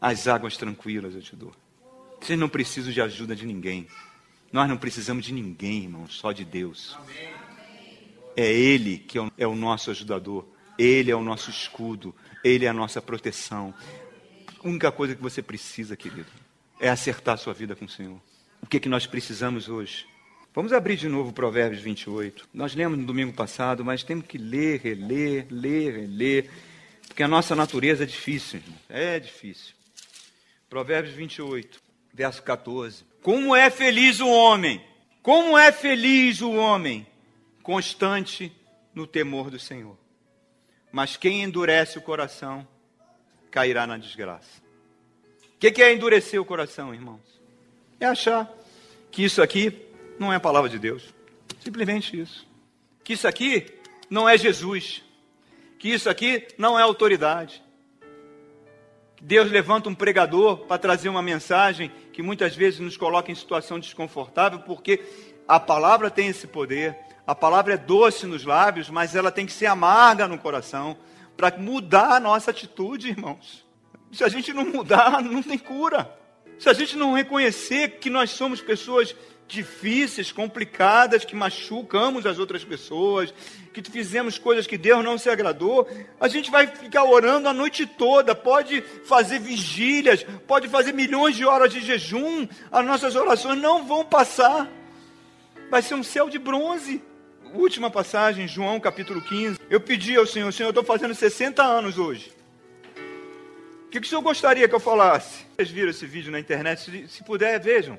[0.00, 1.52] As águas tranquilas eu te dou.
[2.20, 3.86] Vocês não precisam de ajuda de ninguém.
[4.50, 6.96] Nós não precisamos de ninguém, irmão, só de Deus.
[8.34, 10.46] É Ele que é o nosso ajudador.
[10.78, 12.14] Ele é o nosso escudo,
[12.44, 13.74] Ele é a nossa proteção.
[14.62, 16.30] A única coisa que você precisa, querido,
[16.80, 18.20] é acertar a sua vida com o Senhor.
[18.62, 20.06] O que, é que nós precisamos hoje?
[20.54, 22.48] Vamos abrir de novo Provérbios 28.
[22.52, 26.50] Nós lemos no domingo passado, mas temos que ler, reler, ler, reler,
[27.06, 28.78] porque a nossa natureza é difícil, irmão.
[28.88, 29.74] é difícil.
[30.68, 31.80] Provérbios 28,
[32.12, 33.04] verso 14.
[33.22, 34.84] Como é feliz o homem,
[35.22, 37.06] como é feliz o homem,
[37.62, 38.52] constante
[38.94, 39.96] no temor do Senhor.
[40.90, 42.66] Mas quem endurece o coração
[43.50, 44.60] cairá na desgraça.
[45.54, 47.20] O que, que é endurecer o coração, irmãos?
[47.98, 48.48] É achar
[49.10, 49.86] que isso aqui
[50.18, 51.14] não é a palavra de Deus.
[51.60, 52.46] Simplesmente isso.
[53.02, 53.66] Que isso aqui
[54.08, 55.02] não é Jesus.
[55.78, 57.62] Que isso aqui não é autoridade.
[59.20, 63.78] Deus levanta um pregador para trazer uma mensagem que muitas vezes nos coloca em situação
[63.78, 65.02] desconfortável, porque
[65.46, 66.96] a palavra tem esse poder.
[67.28, 70.96] A palavra é doce nos lábios, mas ela tem que ser amarga no coração
[71.36, 73.66] para mudar a nossa atitude, irmãos.
[74.10, 76.10] Se a gente não mudar, não tem cura.
[76.58, 79.14] Se a gente não reconhecer que nós somos pessoas
[79.46, 83.34] difíceis, complicadas, que machucamos as outras pessoas,
[83.74, 85.86] que fizemos coisas que Deus não se agradou,
[86.18, 91.44] a gente vai ficar orando a noite toda, pode fazer vigílias, pode fazer milhões de
[91.44, 94.66] horas de jejum, as nossas orações não vão passar.
[95.70, 97.02] Vai ser um céu de bronze
[97.54, 99.60] última passagem, João capítulo 15.
[99.70, 102.32] Eu pedi ao Senhor, Senhor, eu estou fazendo 60 anos hoje.
[103.86, 105.46] O que, que o senhor gostaria que eu falasse?
[105.56, 106.82] Vocês viram esse vídeo na internet?
[106.82, 107.98] Se, se puder, vejam.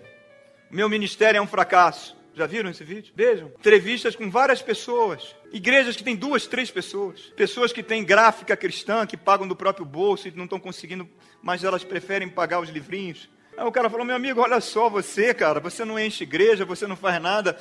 [0.69, 2.15] Meu ministério é um fracasso.
[2.35, 3.11] Já viram esse vídeo?
[3.15, 3.47] Vejam.
[3.57, 5.35] Entrevistas com várias pessoas.
[5.51, 7.33] Igrejas que têm duas, três pessoas.
[7.35, 11.09] Pessoas que têm gráfica cristã, que pagam do próprio bolso e não estão conseguindo,
[11.41, 13.27] mas elas preferem pagar os livrinhos.
[13.57, 15.59] Aí o cara falou: Meu amigo, olha só você, cara.
[15.59, 17.59] Você não enche igreja, você não faz nada.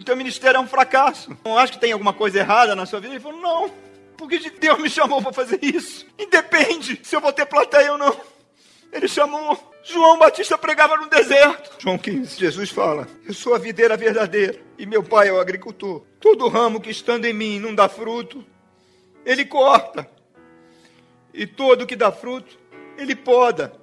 [0.00, 1.36] O teu ministério é um fracasso.
[1.44, 3.12] Não acho que tem alguma coisa errada na sua vida.
[3.12, 3.70] Ele falou: Não.
[4.16, 6.06] Porque Deus me chamou para fazer isso.
[6.18, 8.18] Independe se eu vou ter plateia ou não.
[8.90, 9.58] Ele chamou.
[9.82, 11.76] João Batista pregava no deserto.
[11.78, 16.02] João 15, Jesus fala: Eu sou a videira verdadeira e meu pai é o agricultor.
[16.18, 18.42] Todo ramo que estando em mim não dá fruto,
[19.24, 20.08] ele corta.
[21.34, 22.58] E todo que dá fruto,
[22.96, 23.74] ele poda,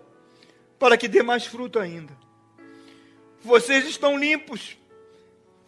[0.80, 2.12] para que dê mais fruto ainda.
[3.40, 4.78] Vocês estão limpos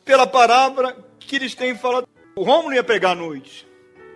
[0.10, 2.07] pela palavra que eles têm falado.
[2.36, 3.68] O Rômulo ia pregar à noite.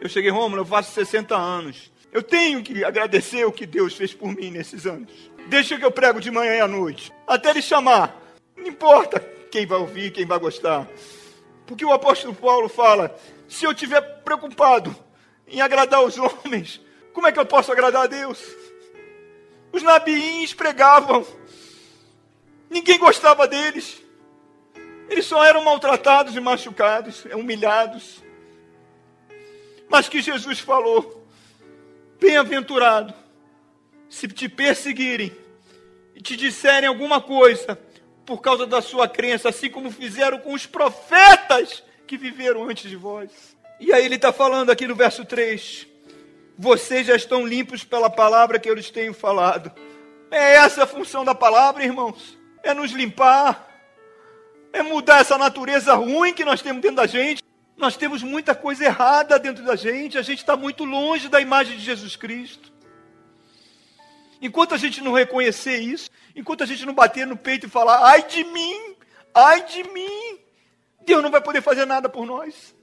[0.02, 1.92] Eu cheguei, Rômulo, eu faço 60 anos.
[2.12, 5.12] Eu tenho que agradecer o que Deus fez por mim nesses anos.
[5.50, 7.14] Deixa que eu prego de manhã e à noite.
[7.28, 8.20] Até ele chamar.
[8.58, 9.20] Não importa
[9.52, 10.88] quem vai ouvir, quem vai gostar.
[11.68, 13.16] Porque o apóstolo Paulo fala:
[13.48, 14.96] se eu estiver preocupado
[15.48, 16.82] em agradar os homens,
[17.14, 18.44] como é que eu posso agradar a Deus?
[19.72, 21.24] Os nabiins pregavam.
[22.68, 24.03] Ninguém gostava deles.
[25.14, 28.24] Eles só eram maltratados e machucados, humilhados.
[29.88, 31.24] Mas que Jesus falou:
[32.20, 33.14] Bem-aventurado
[34.10, 35.32] se te perseguirem
[36.16, 37.80] e te disserem alguma coisa
[38.26, 42.96] por causa da sua crença, assim como fizeram com os profetas que viveram antes de
[42.96, 43.56] vós.
[43.80, 45.86] E aí ele está falando aqui no verso 3:
[46.58, 49.72] Vocês já estão limpos pela palavra que eu lhes tenho falado.
[50.32, 52.36] É essa a função da palavra, irmãos.
[52.64, 53.73] É nos limpar.
[54.74, 57.42] É mudar essa natureza ruim que nós temos dentro da gente.
[57.78, 61.78] Nós temos muita coisa errada dentro da gente, a gente está muito longe da imagem
[61.78, 62.72] de Jesus Cristo.
[64.42, 68.04] Enquanto a gente não reconhecer isso, enquanto a gente não bater no peito e falar,
[68.06, 68.96] ai de mim,
[69.34, 70.40] ai de mim,
[71.06, 72.76] Deus não vai poder fazer nada por nós.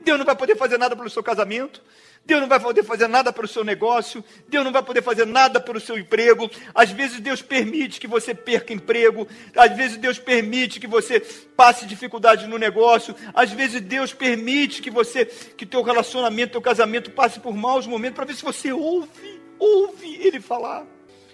[0.00, 1.82] Deus não vai poder fazer nada pelo seu casamento.
[2.28, 5.58] Deus não vai poder fazer nada pelo seu negócio, Deus não vai poder fazer nada
[5.58, 6.50] pelo seu emprego.
[6.74, 9.26] Às vezes Deus permite que você perca emprego,
[9.56, 11.20] às vezes Deus permite que você
[11.56, 17.10] passe dificuldade no negócio, às vezes Deus permite que você, que teu relacionamento, teu casamento
[17.12, 20.84] passe por maus momentos para ver se você ouve, ouve Ele falar.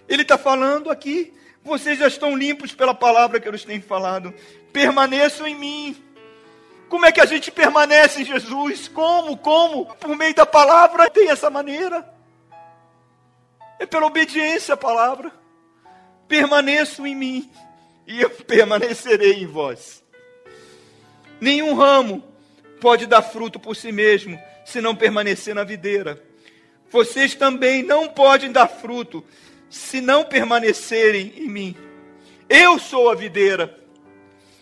[0.08, 1.32] Ele está falando aqui,
[1.64, 4.32] vocês já estão limpos pela palavra que eu lhes tenho falado.
[4.72, 6.03] Permaneçam em mim
[6.88, 8.88] como é que a gente permanece em Jesus?
[8.88, 9.36] Como?
[9.36, 9.86] Como?
[9.96, 12.08] Por meio da palavra tem essa maneira.
[13.78, 15.32] É pela obediência à palavra.
[16.28, 17.50] Permaneço em mim
[18.06, 20.02] e eu permanecerei em vós.
[21.40, 22.22] Nenhum ramo
[22.80, 26.22] pode dar fruto por si mesmo se não permanecer na videira.
[26.90, 29.24] Vocês também não podem dar fruto
[29.68, 31.76] se não permanecerem em mim.
[32.48, 33.78] Eu sou a videira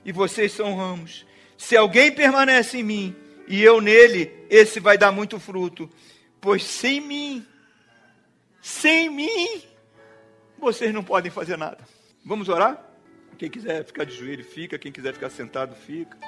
[0.04, 1.26] e vocês são ramos.
[1.62, 5.88] Se alguém permanece em mim e eu nele, esse vai dar muito fruto.
[6.40, 7.46] Pois sem mim,
[8.60, 9.62] sem mim,
[10.58, 11.78] vocês não podem fazer nada.
[12.24, 12.84] Vamos orar?
[13.38, 14.76] Quem quiser ficar de joelho, fica.
[14.76, 16.18] Quem quiser ficar sentado, fica.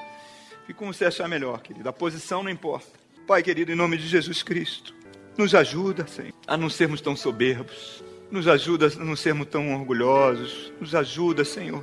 [0.69, 1.89] Fica como você achar melhor, querido.
[1.89, 2.97] A posição não importa.
[3.27, 4.95] Pai querido, em nome de Jesus Cristo,
[5.37, 8.05] nos ajuda, Senhor, a não sermos tão soberbos.
[8.31, 10.73] Nos ajuda a não sermos tão orgulhosos.
[10.81, 11.83] Nos ajuda, Senhor,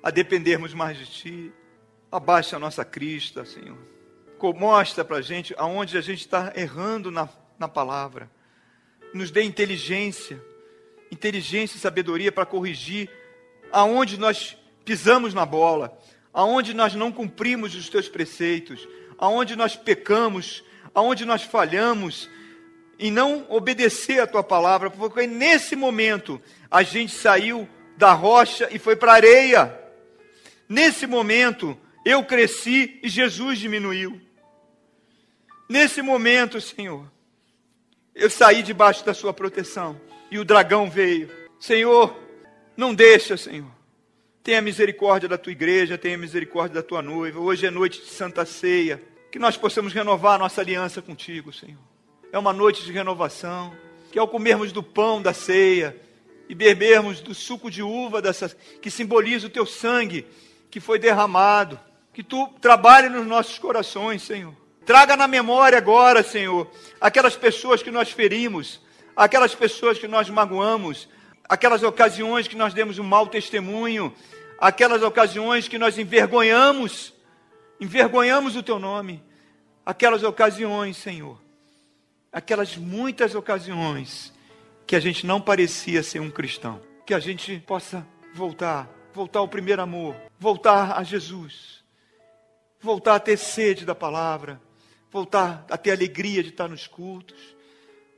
[0.00, 1.52] a dependermos mais de Ti.
[2.12, 3.78] Abaixa a nossa crista, Senhor.
[4.54, 7.26] Mostra para a gente aonde a gente está errando na,
[7.58, 8.30] na palavra.
[9.14, 10.38] Nos dê inteligência,
[11.10, 13.08] inteligência e sabedoria para corrigir
[13.72, 15.98] aonde nós pisamos na bola,
[16.34, 18.86] aonde nós não cumprimos os teus preceitos,
[19.16, 20.62] aonde nós pecamos,
[20.94, 22.28] aonde nós falhamos
[22.98, 28.78] em não obedecer a tua palavra, porque nesse momento a gente saiu da rocha e
[28.78, 29.80] foi para a areia.
[30.68, 34.20] Nesse momento eu cresci e Jesus diminuiu.
[35.68, 37.10] Nesse momento, Senhor,
[38.14, 39.98] eu saí debaixo da Sua proteção
[40.30, 41.30] e o dragão veio.
[41.58, 42.16] Senhor,
[42.76, 43.70] não deixa, Senhor.
[44.42, 47.38] Tenha misericórdia da tua igreja, tenha misericórdia da tua noiva.
[47.38, 49.00] Hoje é noite de Santa Ceia.
[49.30, 51.78] Que nós possamos renovar nossa aliança contigo, Senhor.
[52.32, 53.72] É uma noite de renovação.
[54.10, 55.96] Que ao comermos do pão da ceia
[56.48, 60.26] e bebermos do suco de uva dessa, que simboliza o teu sangue
[60.70, 61.78] que foi derramado,
[62.12, 64.54] que tu trabalhe nos nossos corações, Senhor.
[64.84, 68.80] Traga na memória agora, Senhor, aquelas pessoas que nós ferimos,
[69.16, 71.08] aquelas pessoas que nós magoamos,
[71.48, 74.12] aquelas ocasiões que nós demos um mau testemunho,
[74.58, 77.12] aquelas ocasiões que nós envergonhamos,
[77.80, 79.22] envergonhamos o teu nome.
[79.84, 81.40] aquelas ocasiões, Senhor,
[82.32, 84.32] aquelas muitas ocasiões
[84.86, 89.48] que a gente não parecia ser um cristão, que a gente possa voltar, voltar ao
[89.48, 91.81] primeiro amor, voltar a Jesus,
[92.82, 94.60] voltar a ter sede da palavra,
[95.10, 97.56] voltar a ter alegria de estar nos cultos,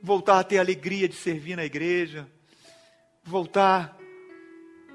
[0.01, 2.27] voltar a ter alegria de servir na igreja,
[3.23, 3.97] voltar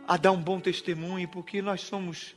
[0.06, 2.36] a dar um bom testemunho, porque nós somos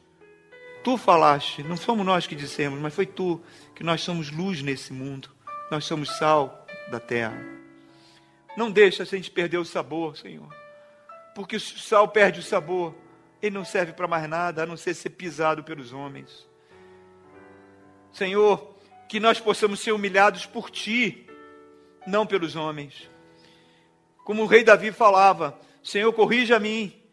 [0.83, 3.41] Tu falaste, não somos nós que dissemos, mas foi tu
[3.73, 5.29] que nós somos luz nesse mundo.
[5.71, 7.41] Nós somos sal da terra.
[8.57, 10.53] Não deixa a gente perder o sabor, Senhor.
[11.33, 12.93] Porque o sal perde o sabor.
[13.41, 16.45] Ele não serve para mais nada a não ser ser pisado pelos homens.
[18.13, 18.77] Senhor,
[19.09, 21.27] que nós possamos ser humilhados por ti,
[22.07, 23.09] não pelos homens.
[24.23, 27.03] Como o rei Davi falava: Senhor, corrija a mim,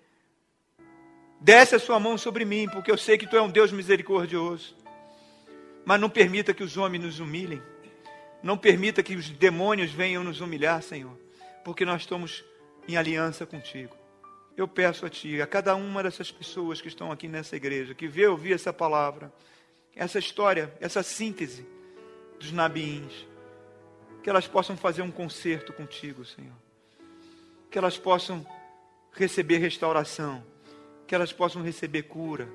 [1.40, 4.76] Desce a sua mão sobre mim, porque eu sei que tu é um Deus misericordioso.
[5.86, 7.62] Mas não permita que os homens nos humilhem.
[8.42, 11.18] Não permita que os demônios venham nos humilhar, Senhor,
[11.64, 12.44] porque nós estamos
[12.86, 13.96] em aliança contigo.
[14.54, 18.06] Eu peço a Ti, a cada uma dessas pessoas que estão aqui nessa igreja, que
[18.06, 19.32] vê ouvir essa palavra,
[19.94, 21.66] essa história, essa síntese
[22.38, 23.26] dos nabiins,
[24.22, 26.56] que elas possam fazer um concerto contigo, Senhor.
[27.70, 28.46] Que elas possam
[29.12, 30.44] receber restauração.
[31.06, 32.48] Que elas possam receber cura,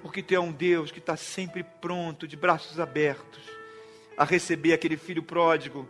[0.00, 3.42] porque Tu é um Deus que está sempre pronto, de braços abertos,
[4.16, 5.88] a receber aquele filho pródigo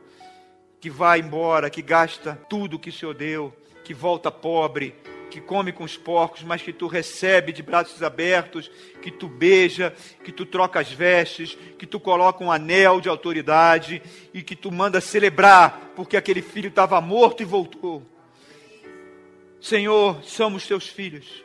[0.80, 4.96] que vai embora, que gasta tudo que o Senhor deu, que volta pobre,
[5.32, 8.70] que come com os porcos, mas que tu recebe de braços abertos,
[9.00, 14.02] que tu beija, que tu troca as vestes, que tu coloca um anel de autoridade
[14.34, 18.06] e que tu manda celebrar, porque aquele filho estava morto e voltou.
[19.58, 21.42] Senhor, somos teus filhos.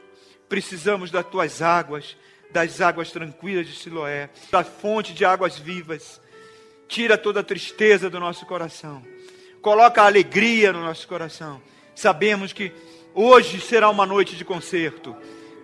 [0.50, 2.18] Precisamos das tuas águas,
[2.52, 6.20] das águas tranquilas de Siloé, da fonte de águas vivas.
[6.90, 9.02] Tira toda a tristeza do nosso coração.
[9.62, 11.62] Coloca a alegria no nosso coração.
[11.96, 12.74] Sabemos que
[13.18, 15.16] hoje será uma noite de concerto,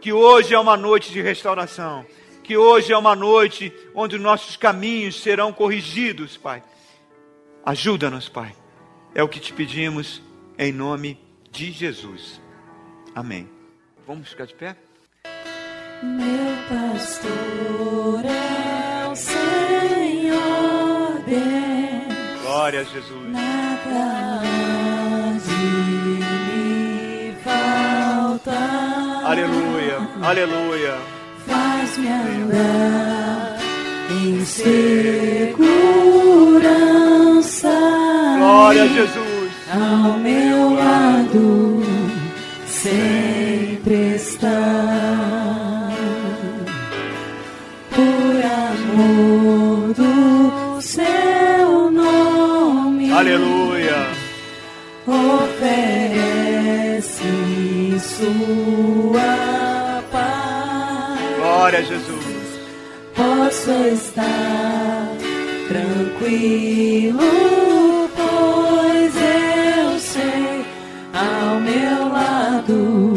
[0.01, 2.03] que hoje é uma noite de restauração,
[2.43, 6.63] que hoje é uma noite onde nossos caminhos serão corrigidos, Pai.
[7.63, 8.53] Ajuda-nos, Pai.
[9.13, 10.21] É o que te pedimos
[10.57, 11.19] em nome
[11.51, 12.41] de Jesus.
[13.13, 13.47] Amém.
[14.07, 14.75] Vamos ficar de pé?
[16.01, 20.43] Meu pastor é o Senhor
[21.25, 22.41] Deus.
[22.41, 23.29] Glória a Jesus.
[23.29, 24.43] Nada
[25.45, 25.92] de
[28.45, 30.05] Aleluia.
[30.21, 30.97] Aleluia.
[31.47, 33.57] Faz-me andar
[34.11, 35.63] em segurança.
[38.37, 39.51] Glória a Jesus.
[39.71, 41.83] Ao meu lado
[42.67, 44.92] sempre está.
[58.03, 59.21] Sua
[60.11, 61.19] paz.
[61.37, 62.33] Glória a Jesus.
[63.15, 65.07] Posso estar
[65.67, 67.19] tranquilo,
[68.15, 70.65] pois eu sei
[71.13, 73.13] ao meu lado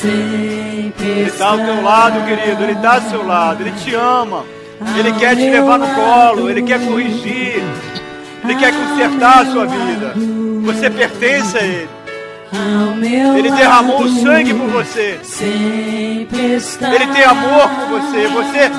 [0.00, 2.62] sempre Ele está ao teu lado, querido.
[2.62, 3.62] Ele está ao seu lado.
[3.62, 4.44] Ele te ama.
[4.98, 6.48] Ele quer te levar no colo.
[6.48, 7.62] Ele quer corrigir.
[8.42, 10.14] Ele quer consertar a sua vida.
[10.64, 11.99] Você pertence a Ele.
[13.38, 15.20] Ele derramou o sangue por você.
[16.94, 18.26] Ele tem amor por você.
[18.28, 18.70] Você,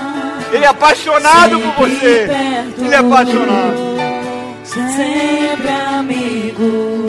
[0.53, 2.29] ele é apaixonado por você.
[2.77, 3.91] Ele é apaixonado.
[4.65, 7.07] sempre amigo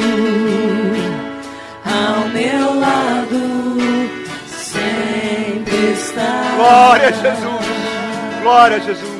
[1.85, 3.79] ao meu lado
[4.47, 7.67] sempre está Glória a Jesus.
[8.43, 9.12] Glória a Jesus.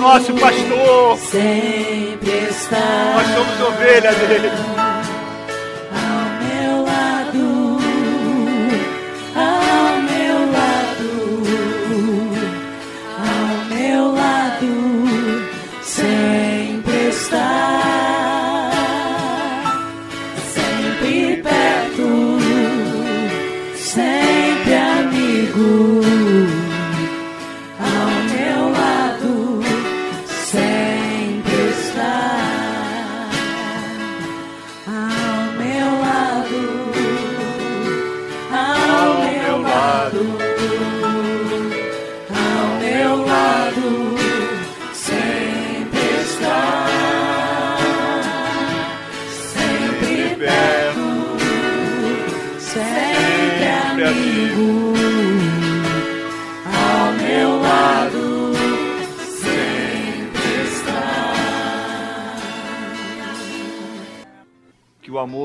[0.00, 1.18] Nosso pastor.
[1.18, 4.89] sempre está Nós somos ovelha dele.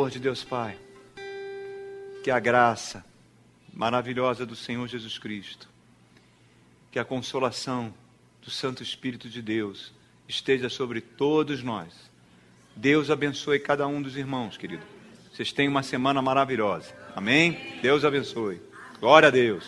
[0.05, 0.77] Amor de Deus Pai,
[2.23, 3.03] que a graça
[3.73, 5.67] maravilhosa do Senhor Jesus Cristo,
[6.91, 7.91] que a consolação
[8.39, 9.91] do Santo Espírito de Deus
[10.27, 11.91] esteja sobre todos nós.
[12.75, 14.83] Deus abençoe cada um dos irmãos, querido.
[15.33, 16.93] Vocês têm uma semana maravilhosa.
[17.15, 17.79] Amém?
[17.81, 18.61] Deus abençoe.
[18.99, 19.63] Glória a Deus.